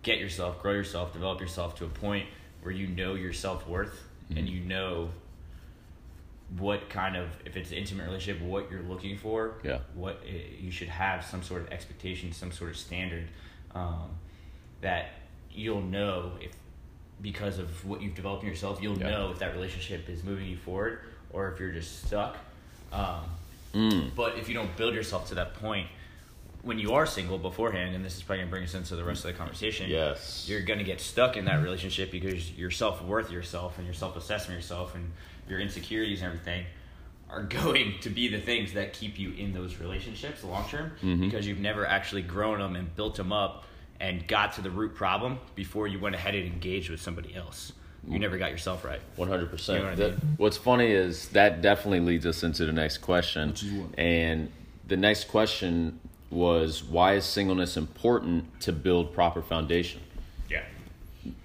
get 0.01 0.19
yourself, 0.19 0.61
grow 0.61 0.73
yourself, 0.73 1.13
develop 1.13 1.39
yourself 1.39 1.75
to 1.77 1.85
a 1.85 1.89
point 1.89 2.27
where 2.61 2.73
you 2.73 2.87
know 2.87 3.13
your 3.13 3.33
self 3.33 3.67
worth 3.67 4.03
mm-hmm. 4.29 4.39
and 4.39 4.49
you 4.49 4.61
know 4.61 5.09
what 6.57 6.89
kind 6.89 7.15
of 7.15 7.27
if 7.43 7.57
it's 7.57 7.71
an 7.71 7.77
intimate 7.77 8.05
relationship 8.05 8.41
what 8.41 8.69
you're 8.69 8.83
looking 8.83 9.17
for 9.17 9.55
yeah 9.63 9.79
what 9.95 10.21
eh, 10.27 10.41
you 10.59 10.71
should 10.71 10.87
have 10.87 11.25
some 11.25 11.41
sort 11.41 11.61
of 11.61 11.71
expectation 11.71 12.31
some 12.31 12.51
sort 12.51 12.69
of 12.69 12.77
standard 12.77 13.27
um, 13.73 14.09
that 14.81 15.09
you'll 15.51 15.81
know 15.81 16.33
if 16.39 16.51
because 17.21 17.57
of 17.57 17.85
what 17.85 18.01
you've 18.01 18.15
developed 18.15 18.43
in 18.43 18.49
yourself 18.49 18.79
you'll 18.81 18.97
yeah. 18.97 19.09
know 19.09 19.31
if 19.31 19.39
that 19.39 19.53
relationship 19.53 20.07
is 20.07 20.23
moving 20.23 20.45
you 20.45 20.57
forward 20.57 20.99
or 21.31 21.51
if 21.51 21.59
you're 21.59 21.71
just 21.71 22.05
stuck 22.05 22.37
um, 22.93 23.23
mm. 23.73 24.09
but 24.15 24.37
if 24.37 24.47
you 24.47 24.53
don't 24.53 24.75
build 24.77 24.93
yourself 24.93 25.27
to 25.27 25.35
that 25.35 25.55
point 25.55 25.87
when 26.65 26.79
you 26.79 26.93
are 26.93 27.05
single 27.05 27.37
beforehand, 27.37 27.95
and 27.95 28.03
this 28.03 28.17
is 28.17 28.23
probably 28.23 28.41
gonna 28.41 28.49
bring 28.49 28.63
us 28.63 28.73
into 28.73 28.95
the 28.95 29.03
rest 29.03 29.23
of 29.23 29.31
the 29.31 29.37
conversation. 29.37 29.87
Yes, 29.87 30.49
you're 30.49 30.63
gonna 30.63 30.83
get 30.83 30.99
stuck 30.99 31.37
in 31.37 31.45
that 31.45 31.61
relationship 31.61 32.09
because 32.11 32.51
your 32.53 32.71
self 32.71 33.03
worth 33.03 33.31
yourself 33.31 33.77
and 33.77 33.85
your 33.85 33.93
self 33.93 34.17
assessment 34.17 34.59
yourself 34.59 34.95
and 34.95 35.11
your 35.47 35.59
insecurities 35.59 36.21
and 36.21 36.31
everything 36.31 36.65
are 37.29 37.43
going 37.63 37.95
to 38.01 38.09
be 38.09 38.27
the 38.27 38.39
things 38.39 38.73
that 38.73 38.93
keep 38.93 39.19
you 39.19 39.33
in 39.33 39.53
those 39.53 39.77
relationships 39.77 40.43
long 40.43 40.67
term 40.69 40.91
mm-hmm. 41.01 41.21
because 41.21 41.47
you've 41.47 41.59
never 41.59 41.85
actually 41.85 42.21
grown 42.21 42.59
them 42.59 42.75
and 42.75 42.95
built 42.95 43.15
them 43.15 43.31
up 43.31 43.65
and 43.99 44.27
got 44.27 44.53
to 44.53 44.61
the 44.61 44.69
root 44.69 44.93
problem 44.93 45.39
before 45.55 45.87
you 45.87 45.99
went 45.99 46.15
ahead 46.15 46.35
and 46.35 46.45
engaged 46.45 46.89
with 46.89 47.01
somebody 47.01 47.33
else. 47.35 47.73
You 48.07 48.19
never 48.19 48.37
got 48.37 48.51
yourself 48.51 48.85
right. 48.85 48.99
One 49.15 49.29
hundred 49.29 49.49
percent. 49.49 50.19
What's 50.37 50.57
funny 50.57 50.91
is 50.91 51.29
that 51.29 51.63
definitely 51.63 52.01
leads 52.01 52.27
us 52.27 52.43
into 52.43 52.63
the 52.65 52.71
next 52.71 52.99
question, 52.99 53.55
and 53.97 54.51
the 54.87 54.95
next 54.95 55.27
question 55.27 55.99
was 56.29 56.83
why 56.83 57.15
is 57.15 57.25
singleness 57.25 57.77
important 57.77 58.61
to 58.61 58.71
build 58.71 59.11
proper 59.11 59.41
foundation? 59.41 60.01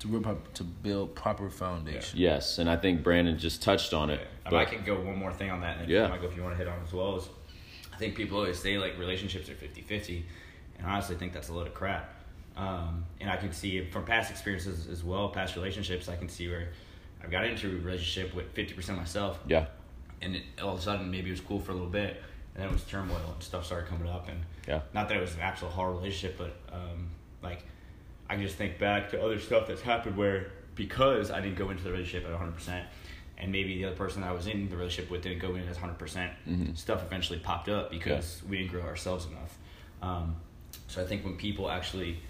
To 0.00 0.08
build, 0.08 0.54
to 0.54 0.64
build 0.64 1.14
proper 1.14 1.50
foundation. 1.50 2.18
Yeah. 2.18 2.34
Yes, 2.34 2.58
and 2.58 2.68
I 2.68 2.76
think 2.76 3.02
Brandon 3.02 3.38
just 3.38 3.62
touched 3.62 3.92
on 3.94 4.10
it. 4.10 4.26
Yeah. 4.50 4.58
I 4.58 4.64
can 4.64 4.84
go 4.84 5.00
one 5.00 5.18
more 5.18 5.32
thing 5.32 5.50
on 5.50 5.60
that, 5.60 5.78
and 5.78 5.88
yeah. 5.88 6.08
Michael, 6.08 6.28
if 6.28 6.36
you 6.36 6.42
want 6.42 6.54
to 6.54 6.58
hit 6.58 6.68
on 6.68 6.78
as 6.84 6.92
well, 6.92 7.16
is 7.16 7.28
I 7.92 7.96
think 7.96 8.14
people 8.14 8.38
always 8.38 8.58
say 8.58 8.78
like 8.78 8.98
relationships 8.98 9.48
are 9.48 9.54
50-50, 9.54 10.22
and 10.78 10.86
I 10.86 10.92
honestly 10.92 11.16
think 11.16 11.32
that's 11.32 11.48
a 11.48 11.52
load 11.52 11.66
of 11.66 11.74
crap. 11.74 12.14
Um, 12.56 13.04
and 13.20 13.30
I 13.30 13.36
can 13.36 13.52
see 13.52 13.84
from 13.84 14.04
past 14.04 14.30
experiences 14.30 14.88
as 14.88 15.04
well, 15.04 15.28
past 15.28 15.56
relationships, 15.56 16.08
I 16.08 16.16
can 16.16 16.28
see 16.28 16.48
where 16.48 16.68
I've 17.22 17.30
got 17.30 17.44
into 17.44 17.68
a 17.68 17.80
relationship 17.80 18.34
with 18.34 18.50
fifty 18.52 18.74
percent 18.74 18.98
myself. 18.98 19.38
Yeah. 19.46 19.66
And 20.22 20.36
it, 20.36 20.42
all 20.62 20.74
of 20.74 20.78
a 20.78 20.82
sudden, 20.82 21.10
maybe 21.10 21.28
it 21.28 21.32
was 21.32 21.40
cool 21.40 21.60
for 21.60 21.72
a 21.72 21.74
little 21.74 21.88
bit, 21.88 22.22
and 22.54 22.62
then 22.62 22.68
it 22.68 22.72
was 22.72 22.84
turmoil 22.84 23.20
and 23.32 23.42
stuff 23.42 23.66
started 23.66 23.88
coming 23.88 24.08
up, 24.08 24.28
and 24.28 24.40
yeah, 24.68 24.80
not 24.92 25.08
that 25.08 25.16
it 25.16 25.20
was 25.20 25.34
an 25.34 25.40
actual 25.40 25.70
hard 25.70 25.96
relationship, 25.96 26.36
but 26.36 26.56
um, 26.74 27.08
like 27.42 27.64
I 28.30 28.34
can 28.34 28.44
just 28.44 28.54
think 28.54 28.78
back 28.78 29.10
to 29.10 29.20
other 29.20 29.40
stuff 29.40 29.66
that's 29.66 29.82
happened 29.82 30.16
where 30.16 30.52
because 30.76 31.32
I 31.32 31.40
didn't 31.40 31.56
go 31.56 31.70
into 31.70 31.82
the 31.82 31.90
relationship 31.90 32.30
at 32.30 32.40
100%, 32.40 32.84
and 33.38 33.50
maybe 33.50 33.76
the 33.78 33.86
other 33.86 33.96
person 33.96 34.22
that 34.22 34.30
I 34.30 34.32
was 34.32 34.46
in 34.46 34.70
the 34.70 34.76
relationship 34.76 35.10
with 35.10 35.22
didn't 35.22 35.40
go 35.40 35.56
in 35.56 35.66
at 35.66 35.76
100%, 35.76 35.98
percent 35.98 36.32
mm-hmm. 36.48 36.74
stuff 36.74 37.02
eventually 37.02 37.40
popped 37.40 37.68
up 37.68 37.90
because 37.90 38.40
yeah. 38.42 38.50
we 38.50 38.58
didn't 38.58 38.70
grow 38.70 38.82
ourselves 38.82 39.26
enough. 39.26 39.58
Um, 40.00 40.36
so 40.86 41.02
I 41.02 41.06
think 41.06 41.24
when 41.24 41.36
people 41.36 41.68
actually 41.68 42.20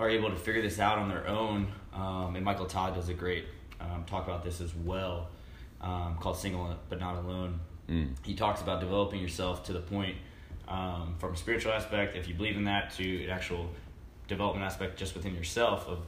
are 0.00 0.10
able 0.10 0.30
to 0.30 0.36
figure 0.36 0.62
this 0.62 0.80
out 0.80 0.98
on 0.98 1.08
their 1.08 1.28
own, 1.28 1.68
um, 1.94 2.34
and 2.34 2.44
Michael 2.44 2.66
Todd 2.66 2.96
does 2.96 3.08
a 3.08 3.14
great 3.14 3.44
um, 3.80 4.02
talk 4.04 4.26
about 4.26 4.42
this 4.42 4.60
as 4.60 4.74
well, 4.74 5.28
um, 5.80 6.16
called 6.18 6.36
Single 6.36 6.76
But 6.88 6.98
Not 6.98 7.16
Alone. 7.18 7.60
Mm. 7.88 8.08
He 8.24 8.34
talks 8.34 8.60
about 8.60 8.80
developing 8.80 9.20
yourself 9.20 9.64
to 9.66 9.72
the 9.72 9.80
point 9.80 10.16
um, 10.66 11.14
from 11.18 11.34
a 11.34 11.36
spiritual 11.36 11.72
aspect, 11.72 12.16
if 12.16 12.26
you 12.26 12.34
believe 12.34 12.56
in 12.56 12.64
that, 12.64 12.92
to 12.94 13.24
an 13.24 13.30
actual 13.30 13.70
development 14.28 14.64
aspect 14.64 14.98
just 14.98 15.14
within 15.14 15.34
yourself 15.34 15.86
of 15.88 15.98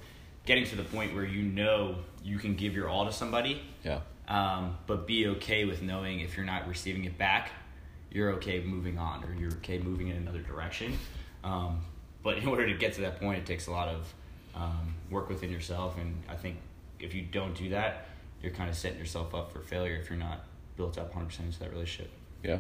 getting 0.47 0.65
to 0.67 0.77
the 0.77 0.85
point 0.85 1.15
where 1.15 1.25
you 1.25 1.43
know 1.43 1.97
you 2.23 2.39
can 2.39 2.55
give 2.55 2.75
your 2.75 2.89
all 2.89 3.07
to 3.07 3.13
somebody. 3.13 3.63
Yeah. 3.85 4.01
Um, 4.29 4.79
but 4.87 5.07
be 5.07 5.27
okay 5.29 5.65
with 5.65 5.83
knowing 5.83 6.21
if 6.21 6.37
you're 6.37 6.47
not 6.47 6.67
receiving 6.69 7.05
it 7.05 7.19
back, 7.19 7.51
you're 8.11 8.31
okay 8.35 8.63
moving 8.63 8.99
on 8.99 9.25
or 9.25 9.35
you're 9.35 9.53
okay 9.55 9.79
moving 9.79 10.09
in 10.09 10.17
another 10.17 10.41
direction. 10.41 10.97
Um, 11.43 11.85
but 12.23 12.39
in 12.39 12.49
order 12.49 12.67
to 12.67 12.75
get 12.75 12.95
to 12.95 13.03
that 13.03 13.21
point, 13.21 13.39
it 13.39 13.47
takes 13.47 13.67
a 13.67 13.71
lot 13.71 13.89
of 13.89 14.15
um, 14.55 14.95
work 15.11 15.29
within 15.29 15.51
yourself. 15.51 15.99
And 15.99 16.23
I 16.29 16.37
think 16.37 16.59
if 17.01 17.15
you 17.15 17.23
don't 17.23 17.55
do 17.55 17.71
that, 17.71 18.07
you're 18.43 18.53
kind 18.53 18.71
of 18.71 18.77
setting 18.77 18.99
yourself 18.99 19.35
up 19.35 19.53
for 19.53 19.61
failure 19.61 19.97
if 19.97 20.09
you're 20.09 20.19
not 20.19 20.45
built 20.77 20.99
up 20.99 21.15
100% 21.15 21.41
into 21.41 21.59
that 21.61 21.71
relationship. 21.71 22.11
Yeah. 22.43 22.59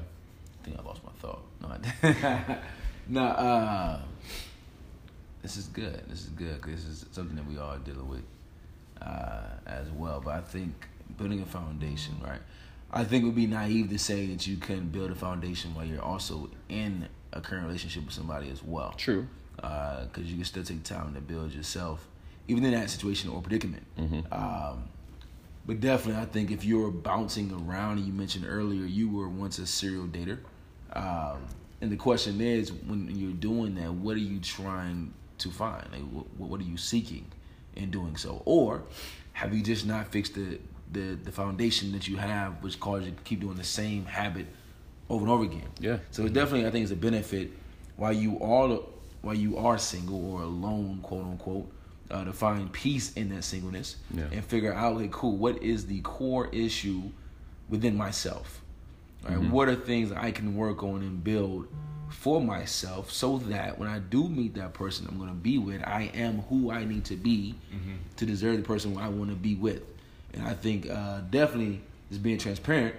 I 0.60 0.64
think 0.64 0.78
I 0.78 0.82
lost 0.82 1.02
my 1.04 1.12
thought. 1.18 1.42
No, 1.60 1.68
I 1.68 2.58
no, 3.08 3.22
uh, 3.22 4.00
this 5.44 5.58
is 5.58 5.66
good. 5.66 6.02
This 6.08 6.22
is 6.22 6.30
good 6.30 6.60
because 6.62 6.86
this 6.86 7.02
is 7.02 7.06
something 7.12 7.36
that 7.36 7.46
we 7.46 7.58
all 7.58 7.76
dealing 7.76 8.08
with 8.08 8.22
uh, 9.02 9.42
as 9.66 9.90
well. 9.90 10.22
But 10.24 10.36
I 10.36 10.40
think 10.40 10.72
building 11.18 11.42
a 11.42 11.44
foundation, 11.44 12.14
right? 12.24 12.40
I 12.90 13.04
think 13.04 13.24
it 13.24 13.26
would 13.26 13.36
be 13.36 13.46
naive 13.46 13.90
to 13.90 13.98
say 13.98 14.26
that 14.28 14.46
you 14.46 14.56
can 14.56 14.88
build 14.88 15.10
a 15.10 15.14
foundation 15.14 15.74
while 15.74 15.84
you're 15.84 16.02
also 16.02 16.48
in 16.70 17.08
a 17.34 17.42
current 17.42 17.66
relationship 17.66 18.06
with 18.06 18.14
somebody 18.14 18.48
as 18.50 18.62
well. 18.62 18.94
True. 18.96 19.28
Because 19.56 20.08
uh, 20.16 20.22
you 20.22 20.36
can 20.36 20.44
still 20.46 20.64
take 20.64 20.82
time 20.82 21.12
to 21.12 21.20
build 21.20 21.52
yourself, 21.52 22.08
even 22.48 22.64
in 22.64 22.70
that 22.70 22.88
situation 22.88 23.28
or 23.28 23.42
predicament. 23.42 23.84
Mm-hmm. 23.98 24.32
Um, 24.32 24.84
but 25.66 25.78
definitely, 25.80 26.22
I 26.22 26.24
think 26.24 26.52
if 26.52 26.64
you're 26.64 26.90
bouncing 26.90 27.52
around, 27.52 27.98
and 27.98 28.06
you 28.06 28.14
mentioned 28.14 28.46
earlier, 28.48 28.86
you 28.86 29.10
were 29.10 29.28
once 29.28 29.58
a 29.58 29.66
serial 29.66 30.06
dater. 30.06 30.38
Um, 30.94 31.42
and 31.82 31.92
the 31.92 31.96
question 31.96 32.40
is, 32.40 32.72
when 32.72 33.14
you're 33.14 33.32
doing 33.32 33.74
that, 33.74 33.92
what 33.92 34.16
are 34.16 34.20
you 34.20 34.40
trying 34.40 35.12
to 35.44 35.50
find? 35.50 35.86
Like, 35.92 36.02
what, 36.02 36.26
what 36.36 36.60
are 36.60 36.64
you 36.64 36.76
seeking 36.76 37.26
in 37.76 37.90
doing 37.90 38.16
so? 38.16 38.42
Or 38.44 38.82
have 39.32 39.54
you 39.54 39.62
just 39.62 39.86
not 39.86 40.12
fixed 40.12 40.34
the, 40.34 40.58
the, 40.92 41.14
the 41.14 41.32
foundation 41.32 41.92
that 41.92 42.06
you 42.08 42.16
have, 42.16 42.62
which 42.62 42.78
caused 42.80 43.06
you 43.06 43.12
to 43.12 43.22
keep 43.22 43.40
doing 43.40 43.56
the 43.56 43.64
same 43.64 44.04
habit 44.04 44.46
over 45.10 45.22
and 45.22 45.30
over 45.30 45.44
again. 45.44 45.68
Yeah. 45.78 45.98
So 46.10 46.24
it 46.24 46.32
definitely, 46.32 46.66
I 46.66 46.70
think, 46.70 46.82
it's 46.84 46.92
a 46.92 46.96
benefit 46.96 47.50
while 47.96 48.12
you 48.12 48.40
are 48.40 48.80
while 49.22 49.34
you 49.34 49.56
are 49.56 49.78
single 49.78 50.32
or 50.34 50.42
alone, 50.42 51.00
quote 51.02 51.24
unquote, 51.24 51.72
uh, 52.10 52.24
to 52.24 52.32
find 52.32 52.70
peace 52.72 53.14
in 53.14 53.30
that 53.30 53.42
singleness 53.42 53.96
Yeah. 54.14 54.24
and 54.30 54.44
figure 54.44 54.74
out, 54.74 54.96
like, 54.96 55.12
cool, 55.12 55.36
what 55.36 55.62
is 55.62 55.86
the 55.86 56.00
core 56.02 56.48
issue 56.52 57.04
within 57.70 57.96
myself? 57.96 58.60
Right? 59.22 59.34
Mm-hmm. 59.38 59.50
What 59.50 59.68
are 59.68 59.76
things 59.76 60.12
I 60.12 60.30
can 60.30 60.54
work 60.54 60.82
on 60.82 61.00
and 61.00 61.24
build 61.24 61.68
for 62.10 62.40
myself 62.40 63.10
so 63.10 63.38
that 63.38 63.78
when 63.78 63.88
I 63.88 63.98
do 63.98 64.28
meet 64.28 64.54
that 64.54 64.74
person 64.74 65.06
I'm 65.08 65.18
going 65.18 65.30
to 65.30 65.34
be 65.34 65.58
with, 65.58 65.82
I 65.82 66.10
am 66.14 66.40
who 66.48 66.70
I 66.70 66.84
need 66.84 67.04
to 67.06 67.16
be 67.16 67.54
to 68.16 68.26
deserve 68.26 68.56
the 68.56 68.62
person 68.62 68.96
I 68.96 69.08
want 69.08 69.30
to 69.30 69.36
be 69.36 69.54
with. 69.54 69.82
And 70.32 70.46
I 70.46 70.54
think 70.54 70.88
uh, 70.90 71.20
definitely 71.30 71.80
just 72.10 72.22
being 72.22 72.38
transparent. 72.38 72.94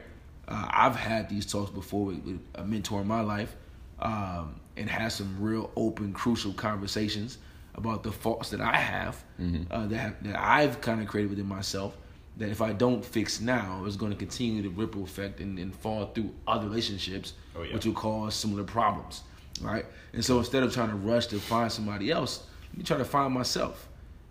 Uh, 0.48 0.68
I've 0.70 0.96
had 0.96 1.30
these 1.30 1.46
talks 1.46 1.72
before 1.72 2.06
with, 2.06 2.24
with 2.24 2.39
a 2.56 2.63
mentor 2.63 3.02
in 3.02 3.08
my 3.08 3.22
life 3.22 3.56
um, 4.00 4.60
and 4.78 4.89
had 4.89 5.10
some 5.10 5.36
real 5.41 5.72
open, 5.76 6.13
crucial 6.13 6.54
conversations 6.54 7.38
about 7.76 8.04
the 8.04 8.12
faults 8.12 8.52
that 8.52 8.62
I 8.62 8.78
have 8.78 9.24
uh, 9.72 9.88
that 9.88 9.98
have, 9.98 10.24
that 10.24 10.39
I've 10.39 10.82
kind 10.82 11.02
of 11.02 11.08
created 11.08 11.30
within 11.30 11.48
myself. 11.48 11.98
That 12.38 12.50
if 12.50 12.62
I 12.62 12.74
don't 12.74 13.04
fix 13.04 13.39
now, 13.39 13.84
it's 13.86 13.95
going 13.95 14.12
to 14.12 14.17
continue 14.17 14.62
to 14.63 14.69
ripple 14.69 15.04
effect 15.04 15.39
and, 15.39 15.58
and 15.58 15.74
fall 15.74 16.08
through 16.08 16.32
other 16.48 16.67
relationships, 16.67 17.34
Oh, 17.56 17.63
yeah. 17.63 17.74
which 17.74 17.86
will 17.86 17.93
cause 17.93 18.36
similar 18.36 18.63
problems, 18.65 19.24
right? 19.62 19.86
And 20.13 20.24
so 20.24 20.38
instead 20.39 20.62
of 20.63 20.74
trying 20.74 20.89
to 20.89 20.95
rush 20.95 21.28
to 21.28 21.39
find 21.39 21.71
somebody 21.71 22.12
else, 22.12 22.43
let 22.71 22.78
me 22.78 22.84
try 22.84 22.98
to 22.98 23.06
find 23.06 23.34
myself. 23.34 23.88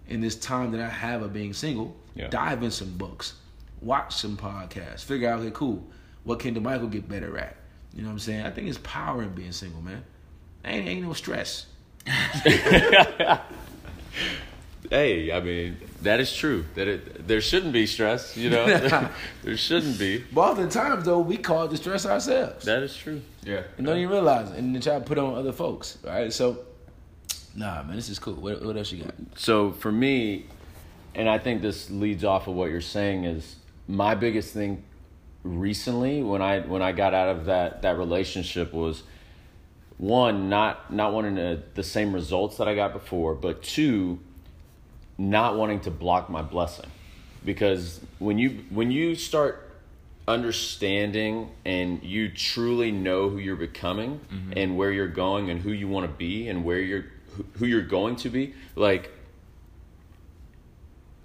In 0.06 0.20
this 0.20 0.36
time 0.36 0.70
that 0.72 0.80
I 0.82 0.88
have 0.90 1.22
of 1.22 1.32
being 1.32 1.54
single, 1.54 1.96
Yeah. 2.14 2.28
dive 2.28 2.62
in 2.62 2.70
some 2.70 2.90
books, 2.98 3.34
watch 3.80 4.14
some 4.16 4.36
podcasts, 4.36 5.02
figure 5.02 5.30
out, 5.30 5.40
okay, 5.40 5.50
cool, 5.54 5.82
what 6.24 6.40
can 6.40 6.54
DeMichael 6.54 6.90
get 6.90 7.08
better 7.08 7.38
at? 7.38 7.56
You 7.94 8.02
know 8.02 8.08
what 8.08 8.12
I'm 8.14 8.18
saying? 8.18 8.44
I 8.44 8.50
think 8.50 8.68
it's 8.68 8.76
power 8.82 9.22
in 9.22 9.30
being 9.30 9.52
single, 9.52 9.80
man. 9.80 10.04
Ain't 10.66 10.86
ain't 10.86 11.02
no 11.06 11.14
stress. 11.14 11.66
Hey, 14.94 15.32
I 15.32 15.40
mean 15.40 15.76
that 16.02 16.20
is 16.20 16.32
true. 16.32 16.64
That 16.76 16.86
it 16.86 17.26
there 17.26 17.40
shouldn't 17.40 17.72
be 17.72 17.84
stress. 17.84 18.36
You 18.36 18.50
know, 18.50 18.64
there 19.42 19.56
shouldn't 19.56 19.98
be. 19.98 20.22
But 20.32 20.52
oftentimes 20.52 21.04
though, 21.04 21.18
we 21.18 21.36
cause 21.36 21.70
the 21.70 21.76
stress 21.76 22.06
ourselves. 22.06 22.64
That 22.64 22.84
is 22.84 22.96
true. 22.96 23.20
Yeah. 23.42 23.64
and 23.76 23.84
don't 23.84 23.98
even 23.98 24.10
realize 24.10 24.52
it, 24.52 24.58
and 24.58 24.72
then 24.72 24.80
try 24.80 24.96
to 24.96 25.04
put 25.04 25.18
on 25.18 25.34
other 25.34 25.50
folks. 25.50 25.98
Right? 26.04 26.32
So, 26.32 26.60
nah, 27.56 27.82
man, 27.82 27.96
this 27.96 28.08
is 28.08 28.20
cool. 28.20 28.34
What, 28.34 28.64
what 28.64 28.76
else 28.76 28.92
you 28.92 29.02
got? 29.02 29.14
So 29.34 29.72
for 29.72 29.90
me, 29.90 30.46
and 31.16 31.28
I 31.28 31.38
think 31.40 31.60
this 31.60 31.90
leads 31.90 32.22
off 32.22 32.46
of 32.46 32.54
what 32.54 32.70
you're 32.70 32.80
saying 32.80 33.24
is 33.24 33.56
my 33.88 34.14
biggest 34.14 34.54
thing 34.54 34.84
recently 35.42 36.22
when 36.22 36.40
I 36.40 36.60
when 36.60 36.82
I 36.82 36.92
got 36.92 37.14
out 37.14 37.30
of 37.30 37.46
that 37.46 37.82
that 37.82 37.98
relationship 37.98 38.72
was 38.72 39.02
one 39.98 40.48
not 40.48 40.92
not 40.92 41.12
wanting 41.12 41.34
to, 41.34 41.64
the 41.74 41.82
same 41.82 42.12
results 42.12 42.58
that 42.58 42.68
I 42.68 42.76
got 42.76 42.92
before, 42.92 43.34
but 43.34 43.60
two 43.60 44.20
not 45.18 45.56
wanting 45.56 45.80
to 45.80 45.90
block 45.90 46.28
my 46.28 46.42
blessing. 46.42 46.90
Because 47.44 48.00
when 48.18 48.38
you 48.38 48.64
when 48.70 48.90
you 48.90 49.14
start 49.14 49.64
understanding 50.26 51.50
and 51.64 52.02
you 52.02 52.30
truly 52.30 52.90
know 52.90 53.28
who 53.28 53.38
you're 53.38 53.56
becoming 53.56 54.20
mm-hmm. 54.32 54.52
and 54.56 54.76
where 54.76 54.90
you're 54.90 55.06
going 55.06 55.50
and 55.50 55.60
who 55.60 55.70
you 55.70 55.86
want 55.86 56.06
to 56.10 56.16
be 56.16 56.48
and 56.48 56.64
where 56.64 56.78
you're 56.78 57.04
who- 57.32 57.44
who 57.58 57.66
you're 57.66 57.82
going 57.82 58.16
to 58.16 58.30
be 58.30 58.54
like 58.74 59.10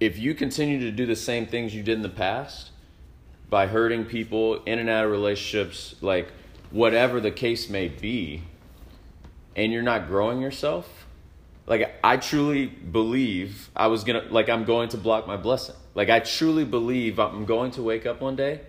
if 0.01 0.17
you 0.17 0.33
continue 0.33 0.79
to 0.81 0.91
do 0.91 1.05
the 1.05 1.15
same 1.15 1.45
things 1.45 1.73
you 1.73 1.81
did 1.81 1.93
in 1.93 2.01
the 2.01 2.09
past 2.09 2.71
by 3.49 3.67
hurting 3.67 4.03
people 4.03 4.61
in 4.63 4.79
and 4.79 4.89
out 4.89 5.05
of 5.05 5.11
relationships 5.11 5.95
like 6.01 6.29
whatever 6.69 7.21
the 7.21 7.31
case 7.31 7.69
may 7.69 7.87
be 7.87 8.43
and 9.55 9.71
you're 9.71 9.81
not 9.81 10.07
growing 10.07 10.41
yourself 10.41 10.98
like 11.69 11.89
i 12.03 12.17
truly 12.17 12.65
believe 12.65 13.69
i 13.75 13.87
was 13.87 14.03
gonna 14.03 14.23
like 14.29 14.49
i'm 14.49 14.65
going 14.65 14.89
to 14.89 14.97
block 14.97 15.25
my 15.27 15.37
blessing 15.37 15.75
like 15.95 16.09
i 16.09 16.19
truly 16.19 16.65
believe 16.65 17.19
i'm 17.19 17.45
going 17.45 17.71
to 17.71 17.81
wake 17.81 18.05
up 18.05 18.19
one 18.21 18.35
day 18.35 18.59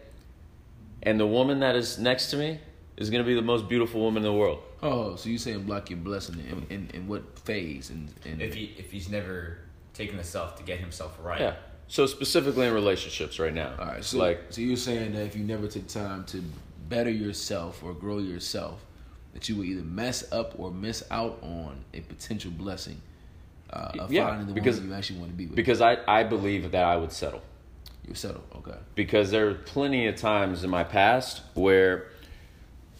and 1.02 1.18
the 1.18 1.26
woman 1.26 1.60
that 1.60 1.74
is 1.74 1.98
next 1.98 2.30
to 2.30 2.36
me 2.36 2.60
is 2.96 3.10
gonna 3.10 3.24
be 3.24 3.34
the 3.34 3.42
most 3.42 3.68
beautiful 3.68 4.00
woman 4.00 4.22
in 4.24 4.30
the 4.32 4.38
world 4.38 4.60
Oh, 4.82 5.14
so 5.14 5.28
you 5.28 5.36
saying 5.36 5.64
block 5.64 5.90
your 5.90 5.98
blessing 5.98 6.36
in, 6.48 6.66
in, 6.74 6.90
in 6.94 7.06
what 7.06 7.38
phase? 7.40 7.90
And, 7.90 8.10
and 8.24 8.40
If 8.40 8.54
he 8.54 8.74
if 8.78 8.90
he's 8.90 9.10
never 9.10 9.58
taken 9.92 10.16
the 10.16 10.24
self 10.24 10.56
to 10.56 10.62
get 10.62 10.78
himself 10.80 11.18
right. 11.22 11.38
yeah 11.40 11.56
so 11.86 12.06
specifically 12.06 12.66
in 12.66 12.72
relationships 12.72 13.38
right 13.38 13.52
now 13.52 13.74
all 13.78 13.84
right, 13.86 14.02
so 14.04 14.16
like 14.16 14.38
so 14.48 14.62
you're 14.62 14.78
saying 14.78 15.12
that 15.12 15.24
if 15.26 15.36
you 15.36 15.44
never 15.44 15.66
take 15.66 15.86
time 15.86 16.24
to 16.32 16.42
better 16.88 17.10
yourself 17.10 17.82
or 17.82 17.92
grow 17.92 18.18
yourself, 18.18 18.80
that 19.34 19.48
you 19.48 19.56
will 19.56 19.64
either 19.64 19.82
mess 19.82 20.30
up 20.32 20.58
or 20.58 20.70
miss 20.70 21.02
out 21.10 21.38
on 21.42 21.84
a 21.94 22.00
potential 22.00 22.50
blessing 22.50 23.00
uh, 23.72 23.92
of 24.00 24.12
Yeah, 24.12 24.26
finding 24.28 24.48
the 24.48 24.52
because- 24.54 24.80
one 24.80 24.88
you 24.88 24.94
actually 24.94 25.18
want 25.20 25.30
to 25.32 25.36
be 25.36 25.46
with. 25.46 25.56
because 25.56 25.80
i 25.80 25.96
i 26.08 26.24
believe 26.24 26.72
that 26.72 26.84
i 26.84 26.96
would 26.96 27.12
settle 27.12 27.42
You 28.08 28.14
settle. 28.14 28.42
Okay. 28.56 28.76
because 28.96 29.30
there 29.30 29.48
are 29.50 29.54
plenty 29.54 30.06
of 30.08 30.16
times 30.16 30.64
in 30.64 30.70
my 30.70 30.84
past 30.84 31.42
where 31.54 32.06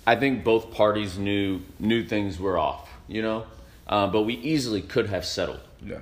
I 0.07 0.17
think 0.17 0.45
both 0.45 0.71
parties 0.73 1.19
knew 1.19 1.61
knew 1.79 2.03
things 2.05 2.39
were 2.41 2.57
off, 2.59 2.89
you 3.07 3.21
know, 3.23 3.45
uh, 3.87 4.07
but 4.07 4.23
we 4.23 4.35
easily 4.35 4.81
could 4.83 5.09
have 5.11 5.25
settled. 5.27 5.61
Yeah. 5.85 5.99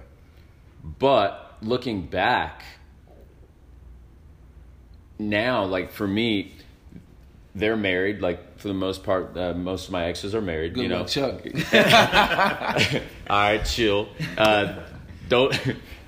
But 1.00 1.56
looking 1.62 2.06
back 2.06 2.62
now, 5.18 5.64
like 5.64 5.90
for 5.90 6.06
me, 6.06 6.52
they're 7.54 7.76
married. 7.76 8.20
Like 8.20 8.58
for 8.58 8.68
the 8.68 8.74
most 8.74 9.04
part, 9.04 9.36
uh, 9.36 9.54
most 9.54 9.86
of 9.86 9.92
my 9.92 10.04
exes 10.04 10.34
are 10.34 10.40
married. 10.40 10.74
Good 10.74 10.82
you 10.82 10.88
know, 10.88 11.04
Chuck. 11.04 11.42
all 13.30 13.36
right, 13.36 13.64
chill. 13.64 14.08
Uh, 14.36 14.80
don't. 15.28 15.56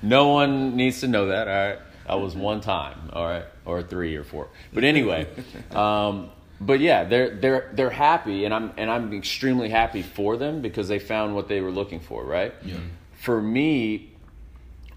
No 0.01 0.29
one 0.29 0.75
needs 0.75 1.01
to 1.01 1.07
know 1.07 1.27
that. 1.27 1.47
All 1.47 1.53
right, 1.53 1.79
I 2.07 2.15
was 2.15 2.35
one 2.35 2.61
time. 2.61 3.09
All 3.13 3.25
right, 3.25 3.45
or 3.65 3.83
three 3.83 4.15
or 4.15 4.23
four. 4.23 4.49
But 4.73 4.83
anyway, 4.83 5.27
um, 5.71 6.31
but 6.59 6.79
yeah, 6.79 7.03
they're 7.03 7.35
they're 7.35 7.69
they're 7.73 7.89
happy, 7.89 8.45
and 8.45 8.53
I'm 8.53 8.71
and 8.77 8.89
I'm 8.89 9.13
extremely 9.13 9.69
happy 9.69 10.01
for 10.01 10.37
them 10.37 10.61
because 10.61 10.87
they 10.87 10.99
found 10.99 11.35
what 11.35 11.47
they 11.47 11.61
were 11.61 11.71
looking 11.71 11.99
for. 11.99 12.23
Right. 12.23 12.53
Yeah. 12.63 12.77
For 13.13 13.39
me, 13.39 14.11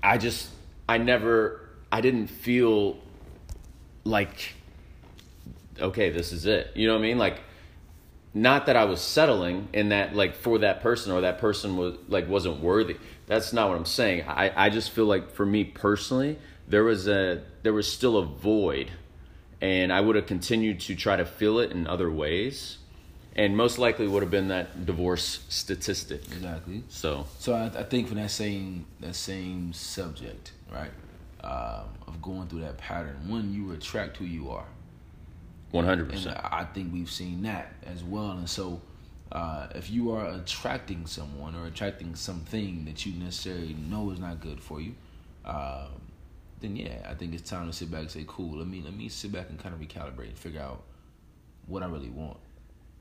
I 0.02 0.18
just 0.18 0.48
I 0.88 0.98
never 0.98 1.68
I 1.92 2.00
didn't 2.00 2.28
feel 2.28 2.98
like 4.04 4.54
okay, 5.80 6.10
this 6.10 6.32
is 6.32 6.46
it. 6.46 6.72
You 6.74 6.86
know 6.86 6.94
what 6.94 7.00
I 7.00 7.02
mean? 7.02 7.18
Like 7.18 7.40
not 8.34 8.66
that 8.66 8.76
I 8.76 8.84
was 8.84 9.00
settling 9.00 9.68
in 9.72 9.90
that 9.90 10.14
like 10.14 10.34
for 10.34 10.58
that 10.58 10.82
person 10.82 11.12
or 11.12 11.20
that 11.20 11.38
person 11.38 11.76
was 11.76 11.96
like 12.08 12.28
wasn't 12.28 12.60
worthy. 12.60 12.96
That's 13.26 13.52
not 13.52 13.68
what 13.68 13.78
I'm 13.78 13.84
saying. 13.84 14.24
I, 14.26 14.66
I 14.66 14.70
just 14.70 14.90
feel 14.90 15.06
like 15.06 15.30
for 15.30 15.46
me 15.46 15.64
personally, 15.64 16.38
there 16.66 16.82
was 16.82 17.06
a 17.06 17.42
there 17.62 17.72
was 17.72 17.90
still 17.90 18.16
a 18.16 18.26
void 18.26 18.90
and 19.60 19.92
I 19.92 20.00
would 20.00 20.16
have 20.16 20.26
continued 20.26 20.80
to 20.80 20.96
try 20.96 21.16
to 21.16 21.24
fill 21.24 21.60
it 21.60 21.70
in 21.70 21.86
other 21.86 22.10
ways. 22.10 22.78
And 23.36 23.56
most 23.56 23.78
likely 23.78 24.06
would 24.06 24.22
have 24.22 24.30
been 24.30 24.48
that 24.48 24.86
divorce 24.86 25.44
statistic. 25.48 26.22
Exactly. 26.26 26.84
So 26.88 27.26
So 27.38 27.54
I, 27.54 27.66
I 27.66 27.82
think 27.84 28.08
for 28.08 28.14
that 28.14 28.30
same 28.30 28.86
that 29.00 29.14
same 29.14 29.72
subject, 29.72 30.52
right, 30.72 30.90
um, 31.42 31.88
of 32.06 32.20
going 32.20 32.48
through 32.48 32.60
that 32.60 32.78
pattern, 32.78 33.16
one 33.26 33.52
you 33.52 33.72
attract 33.72 34.16
who 34.16 34.24
you 34.24 34.50
are, 34.50 34.66
one 35.74 35.84
hundred 35.84 36.08
percent. 36.08 36.38
I 36.38 36.64
think 36.64 36.92
we've 36.92 37.10
seen 37.10 37.42
that 37.42 37.72
as 37.84 38.04
well. 38.04 38.30
And 38.30 38.48
so, 38.48 38.80
uh, 39.32 39.66
if 39.74 39.90
you 39.90 40.12
are 40.12 40.26
attracting 40.28 41.04
someone 41.06 41.56
or 41.56 41.66
attracting 41.66 42.14
something 42.14 42.84
that 42.84 43.04
you 43.04 43.12
necessarily 43.20 43.74
know 43.74 44.10
is 44.10 44.20
not 44.20 44.40
good 44.40 44.60
for 44.62 44.80
you, 44.80 44.94
um, 45.44 45.88
then 46.60 46.76
yeah, 46.76 47.04
I 47.10 47.14
think 47.14 47.34
it's 47.34 47.50
time 47.50 47.66
to 47.66 47.72
sit 47.72 47.90
back 47.90 48.02
and 48.02 48.10
say, 48.10 48.24
"Cool, 48.24 48.58
let 48.58 48.68
me 48.68 48.82
let 48.82 48.94
me 48.94 49.08
sit 49.08 49.32
back 49.32 49.50
and 49.50 49.58
kind 49.58 49.74
of 49.74 49.80
recalibrate 49.80 50.28
and 50.28 50.38
figure 50.38 50.60
out 50.60 50.84
what 51.66 51.82
I 51.82 51.86
really 51.86 52.10
want 52.10 52.38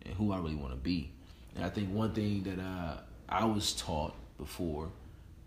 and 0.03 0.15
who 0.15 0.33
I 0.33 0.37
really 0.37 0.55
want 0.55 0.71
to 0.71 0.79
be." 0.79 1.11
And 1.55 1.63
I 1.63 1.69
think 1.69 1.93
one 1.93 2.11
thing 2.13 2.41
that 2.43 2.59
uh, 2.59 2.97
I 3.29 3.45
was 3.45 3.73
taught 3.73 4.15
before, 4.39 4.89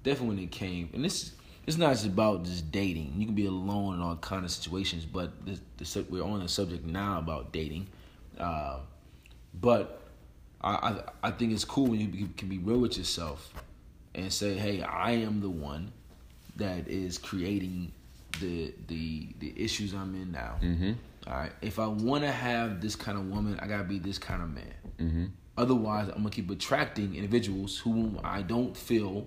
definitely 0.04 0.36
when 0.36 0.44
it 0.44 0.52
came, 0.52 0.90
and 0.94 1.04
this 1.04 1.32
it's 1.66 1.76
not 1.76 1.92
just 1.92 2.06
about 2.06 2.44
just 2.44 2.70
dating. 2.70 3.14
You 3.16 3.26
can 3.26 3.34
be 3.34 3.46
alone 3.46 3.94
in 3.94 4.00
all 4.00 4.16
kind 4.16 4.44
of 4.44 4.50
situations, 4.50 5.04
but 5.04 5.32
we're 6.10 6.22
on 6.24 6.40
the 6.40 6.48
subject 6.48 6.84
now 6.84 7.18
about 7.18 7.52
dating. 7.52 7.88
Uh, 8.38 8.80
but 9.60 10.02
I, 10.60 10.70
I 10.70 11.28
I 11.28 11.30
think 11.30 11.52
it's 11.52 11.64
cool 11.64 11.88
when 11.88 12.00
you 12.00 12.28
can 12.36 12.48
be 12.48 12.58
real 12.58 12.78
with 12.78 12.96
yourself 12.96 13.52
and 14.14 14.32
say, 14.32 14.54
"Hey, 14.54 14.82
I 14.82 15.12
am 15.12 15.40
the 15.40 15.50
one 15.50 15.92
that 16.56 16.88
is 16.88 17.18
creating 17.18 17.92
the 18.40 18.72
the 18.88 19.28
the 19.38 19.52
issues 19.56 19.94
I'm 19.94 20.14
in 20.14 20.32
now. 20.32 20.56
Mm-hmm. 20.60 20.92
All 21.26 21.34
right. 21.34 21.52
If 21.60 21.78
I 21.78 21.86
want 21.86 22.24
to 22.24 22.30
have 22.30 22.80
this 22.80 22.96
kind 22.96 23.18
of 23.18 23.28
woman, 23.28 23.58
I 23.60 23.66
gotta 23.66 23.84
be 23.84 23.98
this 23.98 24.18
kind 24.18 24.42
of 24.42 24.50
man. 24.50 24.74
Mm-hmm. 24.98 25.24
Otherwise, 25.58 26.08
I'm 26.08 26.18
gonna 26.18 26.30
keep 26.30 26.50
attracting 26.50 27.14
individuals 27.14 27.78
whom 27.78 28.20
I 28.22 28.42
don't 28.42 28.76
feel 28.76 29.26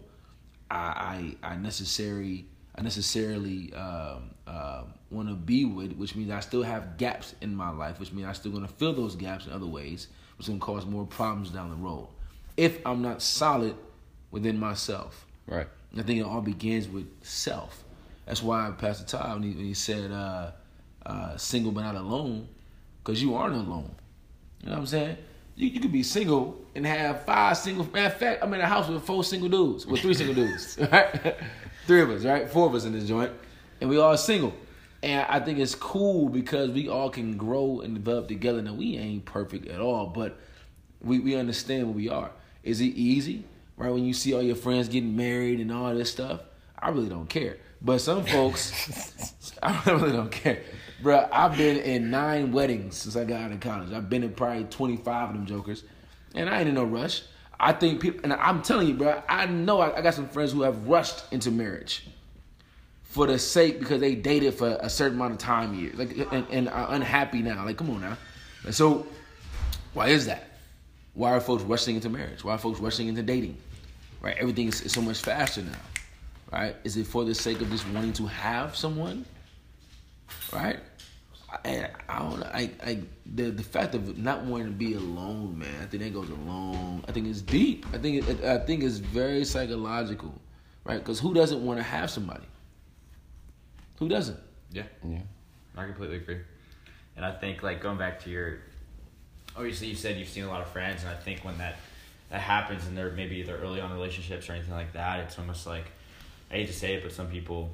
I 0.71 1.35
I, 1.43 1.53
I 1.53 1.55
necessarily 1.57 2.45
I 2.75 2.81
necessarily 2.81 3.73
um, 3.73 4.31
uh, 4.47 4.83
want 5.11 5.27
to 5.27 5.35
be 5.35 5.65
with, 5.65 5.93
which 5.93 6.15
means 6.15 6.31
I 6.31 6.39
still 6.39 6.63
have 6.63 6.97
gaps 6.97 7.35
in 7.41 7.55
my 7.55 7.69
life, 7.71 7.99
which 7.99 8.13
means 8.13 8.27
I'm 8.27 8.33
still 8.35 8.51
going 8.51 8.65
to 8.65 8.73
fill 8.73 8.93
those 8.93 9.15
gaps 9.15 9.47
in 9.47 9.51
other 9.51 9.65
ways, 9.65 10.07
which 10.37 10.45
is 10.45 10.49
going 10.49 10.59
to 10.59 10.65
cause 10.65 10.85
more 10.85 11.05
problems 11.05 11.49
down 11.49 11.69
the 11.69 11.75
road. 11.75 12.07
If 12.55 12.79
I'm 12.85 13.01
not 13.01 13.21
solid 13.21 13.75
within 14.31 14.57
myself, 14.59 15.25
Right. 15.49 15.67
I 15.97 16.03
think 16.03 16.19
it 16.19 16.23
all 16.23 16.41
begins 16.41 16.87
with 16.87 17.07
self. 17.23 17.83
That's 18.25 18.43
why 18.43 18.71
Pastor 18.77 19.05
Todd, 19.05 19.39
when 19.39 19.43
he, 19.43 19.55
when 19.55 19.65
he 19.65 19.73
said 19.73 20.11
uh, 20.11 20.51
uh, 21.05 21.35
single 21.37 21.71
but 21.71 21.81
not 21.81 21.95
alone, 21.95 22.47
because 23.03 23.21
you 23.21 23.33
aren't 23.33 23.55
alone. 23.55 23.89
You 24.61 24.67
know 24.69 24.73
what 24.73 24.79
I'm 24.81 24.85
saying? 24.85 25.17
You, 25.59 25.67
you 25.67 25.81
could 25.81 25.91
be 25.91 26.03
single 26.03 26.57
and 26.73 26.85
have 26.85 27.25
five 27.25 27.57
single. 27.57 27.85
Matter 27.91 28.07
of 28.07 28.13
fact, 28.13 28.41
I'm 28.41 28.53
in 28.53 28.61
a 28.61 28.65
house 28.65 28.87
with 28.87 29.03
four 29.03 29.25
single 29.25 29.49
dudes, 29.49 29.85
with 29.85 29.99
three 29.99 30.13
single 30.13 30.33
dudes, 30.33 30.77
right? 30.91 31.35
Three 31.85 32.01
of 32.01 32.09
us, 32.09 32.23
right? 32.23 32.49
Four 32.49 32.67
of 32.67 32.75
us 32.75 32.85
in 32.85 32.93
this 32.93 33.05
joint, 33.05 33.33
and 33.81 33.89
we 33.89 33.99
all 33.99 34.15
single. 34.15 34.53
And 35.03 35.25
I 35.27 35.41
think 35.41 35.59
it's 35.59 35.75
cool 35.75 36.29
because 36.29 36.71
we 36.71 36.87
all 36.87 37.09
can 37.09 37.35
grow 37.35 37.81
and 37.81 37.93
develop 37.93 38.29
together. 38.29 38.61
Now 38.61 38.73
we 38.73 38.97
ain't 38.97 39.25
perfect 39.25 39.67
at 39.67 39.81
all, 39.81 40.07
but 40.07 40.39
we, 41.01 41.19
we 41.19 41.35
understand 41.35 41.87
where 41.87 41.95
we 41.95 42.07
are. 42.07 42.31
Is 42.63 42.79
it 42.79 42.95
easy? 42.95 43.43
Right 43.75 43.91
when 43.91 44.05
you 44.05 44.13
see 44.13 44.33
all 44.33 44.41
your 44.41 44.55
friends 44.55 44.87
getting 44.87 45.15
married 45.17 45.59
and 45.59 45.73
all 45.73 45.93
this 45.93 46.11
stuff, 46.11 46.41
I 46.77 46.89
really 46.89 47.09
don't 47.09 47.29
care. 47.29 47.57
But 47.81 47.99
some 47.99 48.23
folks, 48.23 49.33
I 49.63 49.81
really 49.91 50.13
don't 50.13 50.31
care. 50.31 50.61
Bruh, 51.01 51.29
I've 51.31 51.57
been 51.57 51.77
in 51.77 52.11
nine 52.11 52.51
weddings 52.51 52.97
since 52.97 53.15
I 53.15 53.23
got 53.23 53.41
out 53.41 53.51
of 53.51 53.59
college. 53.59 53.93
I've 53.93 54.09
been 54.09 54.23
in 54.23 54.33
probably 54.33 54.65
25 54.65 55.29
of 55.29 55.35
them 55.35 55.45
jokers. 55.45 55.83
And 56.35 56.49
I 56.49 56.59
ain't 56.59 56.69
in 56.69 56.75
no 56.75 56.83
rush. 56.83 57.23
I 57.59 57.73
think 57.73 58.01
people, 58.01 58.21
and 58.23 58.33
I'm 58.33 58.61
telling 58.61 58.87
you, 58.87 58.93
bro, 58.93 59.21
I 59.27 59.45
know 59.45 59.81
I, 59.81 59.97
I 59.97 60.01
got 60.01 60.13
some 60.13 60.27
friends 60.27 60.51
who 60.53 60.61
have 60.61 60.87
rushed 60.87 61.23
into 61.31 61.51
marriage 61.51 62.07
for 63.03 63.27
the 63.27 63.39
sake 63.39 63.79
because 63.79 63.99
they 63.99 64.15
dated 64.15 64.53
for 64.53 64.77
a 64.81 64.89
certain 64.89 65.17
amount 65.17 65.33
of 65.33 65.39
time 65.39 65.73
years, 65.73 65.95
like, 65.97 66.15
and, 66.31 66.45
and 66.51 66.69
are 66.69 66.93
unhappy 66.93 67.41
now. 67.41 67.65
Like, 67.65 67.77
come 67.77 67.89
on 67.89 68.01
now. 68.01 68.17
And 68.65 68.73
so, 68.73 69.07
why 69.93 70.09
is 70.09 70.25
that? 70.27 70.49
Why 71.15 71.31
are 71.31 71.41
folks 71.41 71.63
rushing 71.63 71.95
into 71.95 72.09
marriage? 72.09 72.43
Why 72.43 72.53
are 72.53 72.57
folks 72.57 72.79
rushing 72.79 73.07
into 73.07 73.23
dating? 73.23 73.57
Right? 74.21 74.37
Everything 74.37 74.67
is, 74.67 74.81
is 74.81 74.93
so 74.93 75.01
much 75.01 75.19
faster 75.19 75.61
now. 75.61 75.71
Right? 76.51 76.75
Is 76.83 76.97
it 76.97 77.07
for 77.07 77.25
the 77.25 77.35
sake 77.35 77.61
of 77.61 77.69
just 77.69 77.87
wanting 77.89 78.13
to 78.13 78.27
have 78.27 78.75
someone? 78.75 79.25
Right? 80.53 80.79
And 81.65 81.89
I 82.07 82.19
don't 82.19 82.39
know. 82.39 82.49
I, 82.53 82.71
I 82.83 82.99
the 83.25 83.49
the 83.49 83.63
fact 83.63 83.95
of 83.95 84.17
not 84.17 84.43
wanting 84.43 84.67
to 84.67 84.73
be 84.73 84.93
alone, 84.93 85.57
man. 85.57 85.69
I 85.81 85.85
think 85.85 86.03
that 86.03 86.13
goes 86.13 86.29
along. 86.29 87.03
I 87.07 87.11
think 87.11 87.27
it's 87.27 87.41
deep. 87.41 87.85
I 87.93 87.97
think 87.97 88.27
it, 88.27 88.43
I 88.43 88.59
think 88.59 88.83
it's 88.83 88.97
very 88.97 89.43
psychological, 89.45 90.33
right? 90.83 90.99
Because 90.99 91.19
who 91.19 91.33
doesn't 91.33 91.65
want 91.65 91.79
to 91.79 91.83
have 91.83 92.09
somebody? 92.11 92.45
Who 93.97 94.07
doesn't? 94.07 94.39
Yeah, 94.71 94.83
Yeah. 95.03 95.19
I 95.75 95.85
completely 95.85 96.17
agree. 96.17 96.39
And 97.15 97.25
I 97.25 97.31
think 97.31 97.63
like 97.63 97.81
going 97.81 97.97
back 97.97 98.23
to 98.23 98.29
your, 98.29 98.59
obviously 99.55 99.87
you 99.87 99.95
said 99.95 100.17
you've 100.17 100.29
seen 100.29 100.43
a 100.43 100.49
lot 100.49 100.61
of 100.61 100.69
friends, 100.69 101.01
and 101.03 101.11
I 101.11 101.15
think 101.15 101.43
when 101.43 101.57
that 101.57 101.77
that 102.29 102.41
happens, 102.41 102.85
and 102.85 102.95
they're 102.97 103.11
maybe 103.11 103.41
they're 103.43 103.57
early 103.57 103.81
on 103.81 103.91
relationships 103.91 104.49
or 104.49 104.53
anything 104.53 104.73
like 104.73 104.93
that, 104.93 105.21
it's 105.21 105.39
almost 105.39 105.65
like 105.65 105.85
I 106.51 106.55
hate 106.55 106.67
to 106.67 106.73
say 106.73 106.93
it, 106.95 107.03
but 107.03 107.11
some 107.11 107.27
people, 107.27 107.71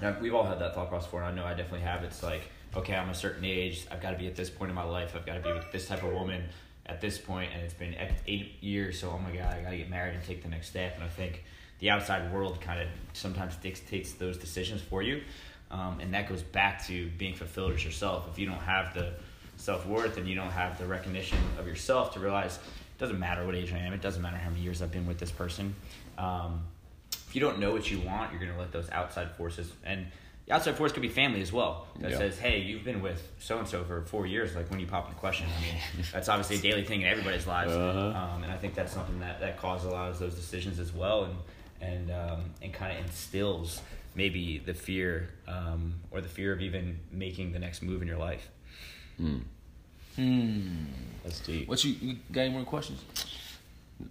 and 0.00 0.20
we've 0.20 0.34
all 0.34 0.44
had 0.44 0.58
that 0.60 0.74
thought 0.74 0.88
process 0.88 1.06
before, 1.06 1.22
and 1.22 1.28
I 1.28 1.42
know 1.42 1.46
I 1.46 1.54
definitely 1.54 1.86
have. 1.86 2.04
It's 2.04 2.22
like, 2.22 2.42
okay, 2.76 2.94
I'm 2.94 3.08
a 3.10 3.14
certain 3.14 3.44
age, 3.44 3.86
I've 3.90 4.00
got 4.00 4.12
to 4.12 4.18
be 4.18 4.26
at 4.26 4.36
this 4.36 4.50
point 4.50 4.70
in 4.70 4.74
my 4.74 4.84
life, 4.84 5.14
I've 5.16 5.26
got 5.26 5.34
to 5.34 5.40
be 5.40 5.52
with 5.52 5.70
this 5.72 5.88
type 5.88 6.02
of 6.02 6.12
woman 6.12 6.44
at 6.86 7.00
this 7.00 7.18
point, 7.18 7.50
and 7.52 7.62
it's 7.62 7.74
been 7.74 7.94
eight- 7.94 8.22
eight 8.26 8.62
years, 8.62 9.00
so 9.00 9.10
oh 9.10 9.18
my 9.18 9.30
god, 9.30 9.54
I 9.54 9.62
got 9.62 9.70
to 9.70 9.76
get 9.76 9.90
married 9.90 10.14
and 10.14 10.24
take 10.24 10.42
the 10.42 10.48
next 10.48 10.68
step. 10.68 10.94
And 10.94 11.04
I 11.04 11.08
think 11.08 11.44
the 11.80 11.90
outside 11.90 12.32
world 12.32 12.60
kind 12.60 12.80
of 12.80 12.88
sometimes 13.12 13.56
dictates 13.56 14.12
those 14.12 14.38
decisions 14.38 14.80
for 14.80 15.02
you. 15.02 15.22
Um, 15.70 16.00
and 16.00 16.14
that 16.14 16.28
goes 16.28 16.42
back 16.42 16.86
to 16.86 17.08
being 17.18 17.34
fulfilled 17.34 17.72
as 17.72 17.84
yourself. 17.84 18.26
If 18.32 18.38
you 18.38 18.46
don't 18.46 18.60
have 18.60 18.94
the 18.94 19.12
self 19.56 19.86
worth 19.86 20.16
and 20.16 20.26
you 20.26 20.34
don't 20.34 20.50
have 20.50 20.78
the 20.78 20.86
recognition 20.86 21.38
of 21.58 21.66
yourself 21.66 22.14
to 22.14 22.20
realize 22.20 22.56
it 22.56 22.98
doesn't 22.98 23.18
matter 23.18 23.44
what 23.44 23.54
age 23.54 23.72
I 23.72 23.78
am, 23.78 23.92
it 23.92 24.00
doesn't 24.00 24.22
matter 24.22 24.38
how 24.38 24.48
many 24.48 24.62
years 24.62 24.80
I've 24.80 24.92
been 24.92 25.06
with 25.06 25.18
this 25.18 25.30
person. 25.30 25.74
Um, 26.16 26.62
if 27.28 27.34
you 27.34 27.40
don't 27.40 27.58
know 27.58 27.72
what 27.72 27.90
you 27.90 28.00
want, 28.00 28.30
you're 28.32 28.40
going 28.40 28.52
to 28.52 28.58
let 28.58 28.72
those 28.72 28.88
outside 28.90 29.30
forces, 29.36 29.70
and 29.84 30.06
the 30.46 30.54
outside 30.54 30.76
force 30.76 30.92
could 30.92 31.02
be 31.02 31.08
family 31.10 31.42
as 31.42 31.52
well, 31.52 31.86
that 32.00 32.10
Yeah. 32.10 32.16
says, 32.18 32.38
hey, 32.38 32.60
you've 32.60 32.84
been 32.84 33.02
with 33.02 33.20
so 33.38 33.58
and 33.58 33.68
so 33.68 33.84
for 33.84 34.00
four 34.02 34.26
years. 34.26 34.56
Like 34.56 34.70
when 34.70 34.80
you 34.80 34.86
pop 34.86 35.06
in 35.06 35.12
the 35.12 35.18
question, 35.20 35.46
I 35.46 35.60
mean, 35.60 36.06
that's 36.12 36.28
obviously 36.30 36.56
a 36.56 36.60
daily 36.72 36.84
thing 36.84 37.02
in 37.02 37.06
everybody's 37.08 37.46
lives. 37.46 37.72
Uh-huh. 37.72 38.18
Um, 38.18 38.42
and 38.44 38.50
I 38.50 38.56
think 38.56 38.74
that's 38.74 38.92
something 38.92 39.20
that, 39.20 39.40
that 39.40 39.58
causes 39.58 39.86
a 39.86 39.90
lot 39.90 40.10
of 40.10 40.18
those 40.18 40.34
decisions 40.34 40.78
as 40.78 40.92
well, 40.92 41.24
and 41.24 41.36
and 41.80 42.10
um, 42.10 42.44
and 42.62 42.72
kind 42.72 42.96
of 42.98 43.04
instills 43.04 43.82
maybe 44.14 44.58
the 44.58 44.74
fear 44.74 45.28
um, 45.46 45.94
or 46.10 46.20
the 46.20 46.28
fear 46.28 46.52
of 46.52 46.60
even 46.60 46.98
making 47.12 47.52
the 47.52 47.58
next 47.58 47.82
move 47.82 48.00
in 48.02 48.08
your 48.08 48.18
life. 48.18 48.48
Hmm. 49.18 49.40
That's 51.22 51.40
deep. 51.40 51.68
What 51.68 51.84
you, 51.84 51.94
you 52.00 52.16
got 52.32 52.40
any 52.42 52.54
more 52.54 52.64
questions? 52.64 53.04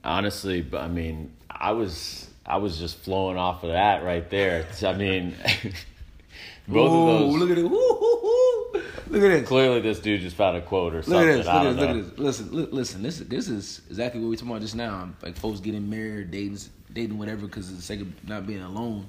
Honestly, 0.04 0.62
but 0.62 0.82
I 0.82 0.88
mean, 0.88 1.34
I 1.50 1.72
was 1.72 2.30
I 2.48 2.58
was 2.58 2.78
just 2.78 2.98
flowing 3.00 3.38
off 3.38 3.64
of 3.64 3.72
that 3.72 4.04
right 4.04 4.28
there. 4.30 4.66
I 4.86 4.94
mean, 4.94 5.36
both 6.68 6.92
Ooh, 6.92 7.10
of 7.10 7.20
those. 7.20 7.36
Look 7.36 7.50
at 7.52 7.58
it. 7.58 7.66
Ooh. 7.66 8.84
Look 9.10 9.24
at 9.24 9.40
this. 9.40 9.48
Clearly, 9.48 9.82
this 9.82 10.00
dude 10.00 10.22
just 10.22 10.36
found 10.36 10.58
a 10.58 10.62
quote 10.62 10.94
or 10.94 10.98
Look 10.98 11.06
something. 11.06 11.30
at 11.30 11.36
this. 11.38 11.46
Look 11.46 11.56
at 11.56 11.64
this. 11.64 11.78
Look 11.78 11.90
at 11.90 11.96
this. 11.96 12.20
Listen, 12.20 12.56
li- 12.56 12.68
listen. 12.72 13.04
This 13.04 13.20
this 13.20 13.50
is 13.50 13.82
exactly 13.90 14.22
what 14.22 14.30
we 14.30 14.36
talking 14.38 14.52
about 14.52 14.62
just 14.62 14.76
now. 14.76 15.10
Like 15.22 15.36
folks 15.38 15.60
getting 15.60 15.90
married, 15.90 16.32
dating, 16.32 16.60
dating 16.94 17.18
whatever, 17.18 17.48
because 17.48 17.70
of 17.70 17.76
the 17.76 17.82
sake 17.82 18.02
of 18.02 18.28
not 18.28 18.48
being 18.48 18.62
alone. 18.62 19.08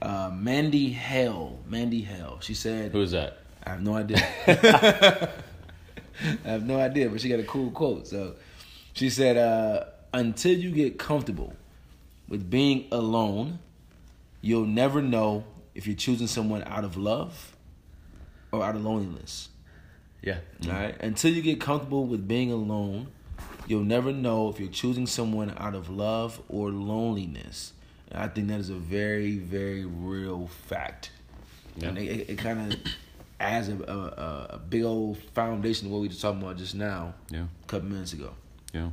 Uh, 0.00 0.30
Mandy 0.32 0.90
Hale, 0.90 1.58
Mandy 1.68 2.00
Hale. 2.00 2.38
She 2.40 2.54
said, 2.54 2.92
Who's 2.92 3.10
that? 3.10 3.38
I 3.64 3.70
have 3.70 3.82
no 3.82 3.94
idea. 3.96 4.18
I 6.44 6.48
have 6.48 6.66
no 6.66 6.78
idea, 6.78 7.08
but 7.08 7.20
she 7.20 7.28
got 7.28 7.40
a 7.40 7.44
cool 7.44 7.70
quote. 7.70 8.06
So 8.06 8.34
she 8.94 9.10
said, 9.10 9.36
uh, 9.36 9.84
"Until 10.14 10.56
you 10.56 10.70
get 10.70 10.98
comfortable 10.98 11.54
with 12.30 12.48
being 12.48 12.86
alone, 12.90 13.58
you'll 14.40 14.64
never 14.66 15.02
know 15.02 15.44
if 15.74 15.86
you're 15.86 15.96
choosing 15.96 16.26
someone 16.26 16.62
out 16.64 16.84
of 16.84 16.96
love 16.96 17.54
or 18.52 18.64
out 18.64 18.74
of 18.76 18.82
loneliness." 18.82 19.50
Yeah. 20.22 20.38
All 20.66 20.72
right. 20.72 20.96
Until 21.02 21.32
you 21.32 21.42
get 21.42 21.60
comfortable 21.60 22.04
with 22.06 22.26
being 22.28 22.50
alone, 22.52 23.08
you'll 23.66 23.84
never 23.84 24.12
know 24.12 24.48
if 24.50 24.58
you're 24.60 24.68
choosing 24.70 25.06
someone 25.06 25.54
out 25.56 25.74
of 25.74 25.88
love 25.88 26.40
or 26.48 26.70
loneliness. 26.70 27.72
And 28.10 28.20
I 28.22 28.28
think 28.28 28.48
that 28.48 28.60
is 28.60 28.68
a 28.70 28.74
very, 28.74 29.36
very 29.36 29.84
real 29.86 30.46
fact. 30.68 31.10
Yeah. 31.76 31.88
And 31.88 31.98
it, 31.98 32.02
it, 32.20 32.30
it 32.30 32.38
kind 32.38 32.72
of 32.72 32.78
adds 33.38 33.68
a, 33.70 33.76
a, 33.84 34.54
a- 34.56 34.58
big 34.58 34.82
old 34.82 35.16
foundation 35.34 35.86
to 35.88 35.92
what 35.94 36.00
we 36.02 36.08
were 36.08 36.14
talking 36.14 36.42
about 36.42 36.58
just 36.58 36.74
now, 36.74 37.14
Yeah. 37.30 37.44
a 37.62 37.66
couple 37.66 37.88
minutes 37.88 38.12
ago. 38.12 38.32
Yeah. 38.74 38.90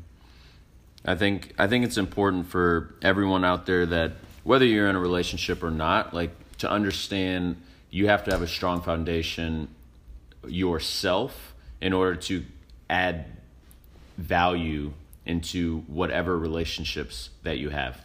I 1.06 1.16
think 1.16 1.54
I 1.58 1.68
think 1.68 1.86
it's 1.86 1.98
important 1.98 2.48
for 2.48 2.96
everyone 3.02 3.46
out 3.46 3.66
there 3.66 3.86
that 3.86 4.14
whether 4.44 4.66
you're 4.66 4.90
in 4.90 4.96
a 4.96 5.00
relationship 5.00 5.64
or 5.64 5.72
not, 5.72 6.14
like 6.14 6.32
to 6.60 6.70
understand 6.70 7.62
you 7.90 8.08
have 8.08 8.24
to 8.26 8.32
have 8.32 8.42
a 8.42 8.48
strong 8.48 8.82
foundation 8.82 9.68
yourself 10.48 11.54
in 11.82 11.94
order 11.94 12.16
to 12.16 12.44
add 12.90 13.26
value 14.18 14.92
into 15.26 15.80
whatever 15.88 16.38
relationships 16.38 17.30
that 17.44 17.58
you 17.58 17.70
have. 17.70 18.04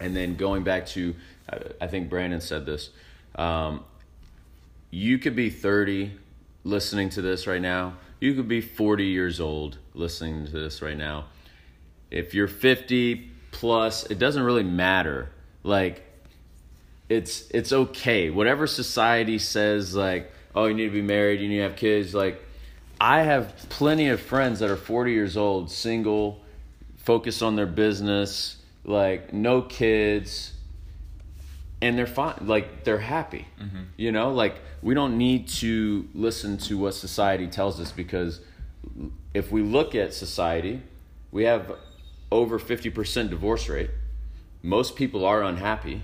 And 0.00 0.14
then 0.14 0.36
going 0.36 0.62
back 0.62 0.86
to, 0.88 1.14
I- 1.50 1.84
I 1.84 1.86
think 1.86 2.08
Brandon 2.08 2.40
said 2.40 2.66
this. 2.66 2.90
Um, 3.34 3.84
you 4.90 5.18
could 5.18 5.36
be 5.36 5.50
30 5.50 6.12
listening 6.64 7.10
to 7.10 7.22
this 7.22 7.46
right 7.46 7.60
now. 7.60 7.94
You 8.20 8.34
could 8.34 8.48
be 8.48 8.60
40 8.60 9.04
years 9.04 9.40
old 9.40 9.78
listening 9.94 10.46
to 10.46 10.52
this 10.52 10.80
right 10.80 10.96
now. 10.96 11.26
If 12.10 12.34
you're 12.34 12.48
50 12.48 13.30
plus, 13.50 14.04
it 14.06 14.18
doesn't 14.18 14.42
really 14.42 14.62
matter. 14.62 15.30
Like 15.62 16.02
it's 17.08 17.48
it's 17.50 17.72
okay. 17.72 18.30
Whatever 18.30 18.66
society 18.66 19.38
says 19.38 19.94
like, 19.94 20.30
"Oh, 20.54 20.66
you 20.66 20.74
need 20.74 20.86
to 20.86 20.90
be 20.90 21.02
married, 21.02 21.40
you 21.40 21.48
need 21.48 21.58
to 21.58 21.62
have 21.62 21.76
kids." 21.76 22.14
Like 22.14 22.42
I 23.00 23.22
have 23.22 23.54
plenty 23.68 24.08
of 24.08 24.20
friends 24.20 24.60
that 24.60 24.70
are 24.70 24.76
40 24.76 25.12
years 25.12 25.36
old, 25.36 25.70
single, 25.70 26.40
focused 26.96 27.42
on 27.42 27.56
their 27.56 27.66
business, 27.66 28.56
like 28.84 29.32
no 29.32 29.62
kids, 29.62 30.52
and 31.82 31.98
they're 31.98 32.06
fine 32.06 32.34
like 32.42 32.84
they're 32.84 32.98
happy 32.98 33.46
mm-hmm. 33.60 33.82
you 33.96 34.12
know 34.12 34.32
like 34.32 34.56
we 34.82 34.94
don't 34.94 35.18
need 35.18 35.48
to 35.48 36.08
listen 36.14 36.56
to 36.56 36.78
what 36.78 36.94
society 36.94 37.46
tells 37.46 37.80
us 37.80 37.92
because 37.92 38.40
if 39.34 39.52
we 39.52 39.62
look 39.62 39.94
at 39.94 40.14
society 40.14 40.80
we 41.30 41.44
have 41.44 41.76
over 42.30 42.58
50% 42.58 43.30
divorce 43.30 43.68
rate 43.68 43.90
most 44.62 44.96
people 44.96 45.24
are 45.24 45.42
unhappy 45.42 46.02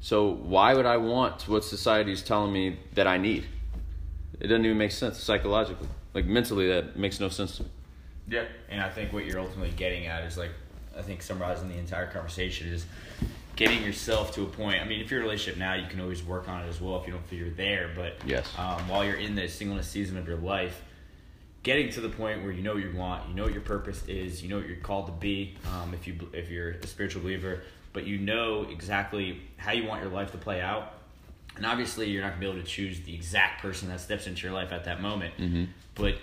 so 0.00 0.28
why 0.28 0.74
would 0.74 0.84
i 0.86 0.96
want 0.96 1.48
what 1.48 1.64
society 1.64 2.12
is 2.12 2.22
telling 2.22 2.52
me 2.52 2.78
that 2.94 3.06
i 3.06 3.16
need 3.16 3.46
it 4.40 4.48
doesn't 4.48 4.64
even 4.64 4.76
make 4.76 4.92
sense 4.92 5.18
psychologically 5.18 5.88
like 6.12 6.26
mentally 6.26 6.68
that 6.68 6.96
makes 6.96 7.18
no 7.20 7.28
sense 7.28 7.56
to 7.56 7.62
me 7.62 7.68
Yeah, 8.28 8.44
and 8.68 8.80
I 8.80 8.88
think 8.88 9.12
what 9.12 9.24
you're 9.24 9.40
ultimately 9.40 9.72
getting 9.76 10.06
at 10.06 10.24
is 10.24 10.36
like, 10.36 10.50
I 10.96 11.02
think 11.02 11.22
summarizing 11.22 11.68
the 11.68 11.78
entire 11.78 12.06
conversation 12.06 12.68
is, 12.68 12.84
getting 13.56 13.82
yourself 13.82 14.32
to 14.34 14.42
a 14.42 14.46
point. 14.46 14.80
I 14.80 14.84
mean, 14.84 15.00
if 15.00 15.10
you're 15.10 15.20
in 15.20 15.26
a 15.26 15.28
relationship 15.28 15.58
now, 15.58 15.74
you 15.74 15.86
can 15.86 16.00
always 16.00 16.22
work 16.22 16.48
on 16.48 16.62
it 16.64 16.68
as 16.68 16.80
well 16.80 16.96
if 17.00 17.06
you 17.06 17.12
don't 17.12 17.26
feel 17.26 17.38
you're 17.40 17.50
there. 17.50 17.90
But 17.94 18.14
Yes. 18.26 18.46
um, 18.58 18.88
while 18.88 19.04
you're 19.04 19.16
in 19.16 19.34
the 19.34 19.48
singleness 19.48 19.88
season 19.88 20.16
of 20.16 20.26
your 20.26 20.38
life, 20.38 20.82
getting 21.62 21.90
to 21.90 22.00
the 22.00 22.08
point 22.08 22.42
where 22.42 22.52
you 22.52 22.62
know 22.62 22.74
what 22.74 22.82
you 22.82 22.92
want, 22.94 23.28
you 23.28 23.34
know 23.34 23.44
what 23.44 23.52
your 23.52 23.62
purpose 23.62 24.02
is, 24.08 24.42
you 24.42 24.48
know 24.48 24.56
what 24.56 24.66
you're 24.66 24.76
called 24.76 25.06
to 25.06 25.12
be. 25.12 25.54
Um, 25.72 25.94
if 25.94 26.06
you 26.06 26.16
if 26.32 26.50
you're 26.50 26.70
a 26.70 26.86
spiritual 26.86 27.22
believer, 27.22 27.62
but 27.92 28.06
you 28.06 28.18
know 28.18 28.66
exactly 28.70 29.40
how 29.56 29.72
you 29.72 29.86
want 29.86 30.02
your 30.02 30.10
life 30.10 30.32
to 30.32 30.38
play 30.38 30.60
out. 30.60 30.94
And 31.56 31.66
obviously, 31.66 32.08
you're 32.10 32.22
not 32.22 32.30
gonna 32.30 32.40
be 32.40 32.46
able 32.46 32.60
to 32.60 32.66
choose 32.66 33.00
the 33.02 33.14
exact 33.14 33.60
person 33.60 33.88
that 33.88 34.00
steps 34.00 34.26
into 34.26 34.42
your 34.42 34.52
life 34.52 34.72
at 34.72 34.84
that 34.84 35.00
moment. 35.02 35.34
But 35.94 36.16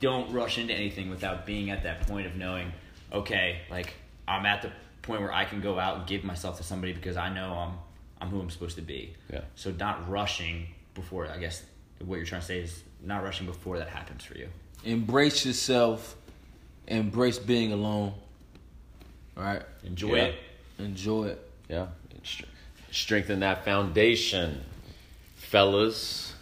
don't 0.00 0.32
rush 0.32 0.56
into 0.58 0.72
anything 0.72 1.10
without 1.10 1.44
being 1.44 1.70
at 1.70 1.82
that 1.82 2.06
point 2.06 2.26
of 2.26 2.36
knowing, 2.36 2.72
okay, 3.12 3.60
like 3.70 3.94
I'm 4.26 4.46
at 4.46 4.62
the 4.62 4.70
point 5.02 5.20
where 5.20 5.32
I 5.32 5.44
can 5.44 5.60
go 5.60 5.78
out 5.78 5.98
and 5.98 6.06
give 6.06 6.24
myself 6.24 6.56
to 6.58 6.62
somebody 6.62 6.92
because 6.92 7.16
I 7.16 7.32
know 7.32 7.52
I'm 7.52 7.72
I'm 8.20 8.28
who 8.28 8.40
I'm 8.40 8.50
supposed 8.50 8.76
to 8.76 8.82
be. 8.82 9.14
Yeah. 9.32 9.40
So 9.54 9.72
not 9.72 10.08
rushing 10.08 10.68
before. 10.94 11.26
I 11.26 11.38
guess 11.38 11.62
what 12.04 12.16
you're 12.16 12.26
trying 12.26 12.42
to 12.42 12.46
say 12.46 12.60
is 12.60 12.82
not 13.04 13.22
rushing 13.22 13.46
before 13.46 13.78
that 13.78 13.88
happens 13.88 14.24
for 14.24 14.36
you. 14.36 14.48
Embrace 14.84 15.44
yourself. 15.46 16.16
Embrace 16.86 17.38
being 17.38 17.72
alone. 17.72 18.12
All 19.36 19.42
right. 19.42 19.62
Enjoy 19.84 20.16
Yeah. 20.16 20.22
it. 20.24 20.34
Enjoy 20.78 21.24
it. 21.26 21.50
Yeah. 21.68 21.86
Str- 22.24 22.44
Strengthen 22.90 23.40
that 23.40 23.64
foundation, 23.64 24.62
fellas. 25.36 26.34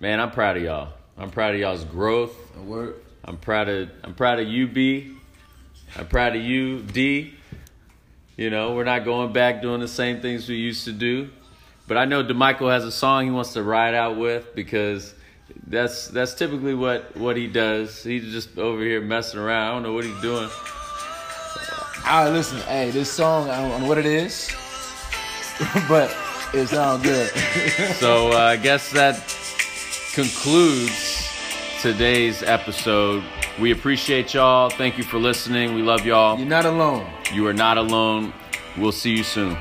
Man, 0.00 0.20
I'm 0.20 0.30
proud 0.30 0.56
of 0.56 0.62
y'all. 0.62 0.88
I'm 1.18 1.30
proud 1.30 1.54
of 1.54 1.60
y'all's 1.60 1.84
growth. 1.84 2.34
A 2.56 2.62
word. 2.62 2.94
I'm 3.24 3.36
proud 3.36 3.68
of 3.68 3.90
I'm 4.02 4.14
proud 4.14 4.38
of 4.40 4.46
you, 4.48 4.66
B. 4.66 5.12
I'm 5.96 6.06
proud 6.06 6.34
of 6.36 6.42
you, 6.42 6.80
D. 6.82 7.34
You 8.36 8.50
know, 8.50 8.74
we're 8.74 8.84
not 8.84 9.04
going 9.04 9.32
back 9.32 9.62
doing 9.62 9.80
the 9.80 9.88
same 9.88 10.20
things 10.20 10.48
we 10.48 10.56
used 10.56 10.84
to 10.84 10.92
do. 10.92 11.30
But 11.88 11.96
I 11.96 12.04
know 12.04 12.22
DeMichael 12.24 12.70
has 12.70 12.84
a 12.84 12.92
song 12.92 13.24
he 13.26 13.30
wants 13.30 13.52
to 13.54 13.62
ride 13.62 13.94
out 13.94 14.16
with 14.16 14.54
because 14.54 15.14
that's 15.66 16.08
that's 16.08 16.34
typically 16.34 16.74
what 16.74 17.16
what 17.16 17.36
he 17.36 17.46
does. 17.46 18.02
He's 18.02 18.32
just 18.32 18.58
over 18.58 18.82
here 18.82 19.00
messing 19.00 19.40
around. 19.40 19.68
I 19.68 19.72
don't 19.72 19.82
know 19.82 19.92
what 19.92 20.04
he's 20.04 20.20
doing. 20.20 20.48
All 22.06 22.24
right, 22.24 22.30
listen. 22.30 22.58
Hey, 22.60 22.90
this 22.90 23.10
song, 23.10 23.50
I 23.50 23.68
don't 23.68 23.82
know 23.82 23.88
what 23.88 23.98
it 23.98 24.06
is, 24.06 24.54
but 25.88 26.14
it 26.54 26.68
sounds 26.68 27.02
good. 27.02 27.30
So 27.96 28.32
uh, 28.32 28.36
I 28.36 28.56
guess 28.56 28.90
that 28.92 29.16
concludes 30.14 31.28
today's 31.80 32.42
episode. 32.42 33.24
We 33.60 33.72
appreciate 33.72 34.34
y'all. 34.34 34.70
Thank 34.70 34.98
you 34.98 35.04
for 35.04 35.18
listening. 35.18 35.74
We 35.74 35.82
love 35.82 36.04
y'all. 36.04 36.38
You're 36.38 36.46
not 36.46 36.66
alone. 36.66 37.06
You 37.32 37.46
are 37.46 37.52
not 37.52 37.78
alone. 37.78 38.32
We'll 38.76 38.92
see 38.92 39.16
you 39.16 39.24
soon. 39.24 39.56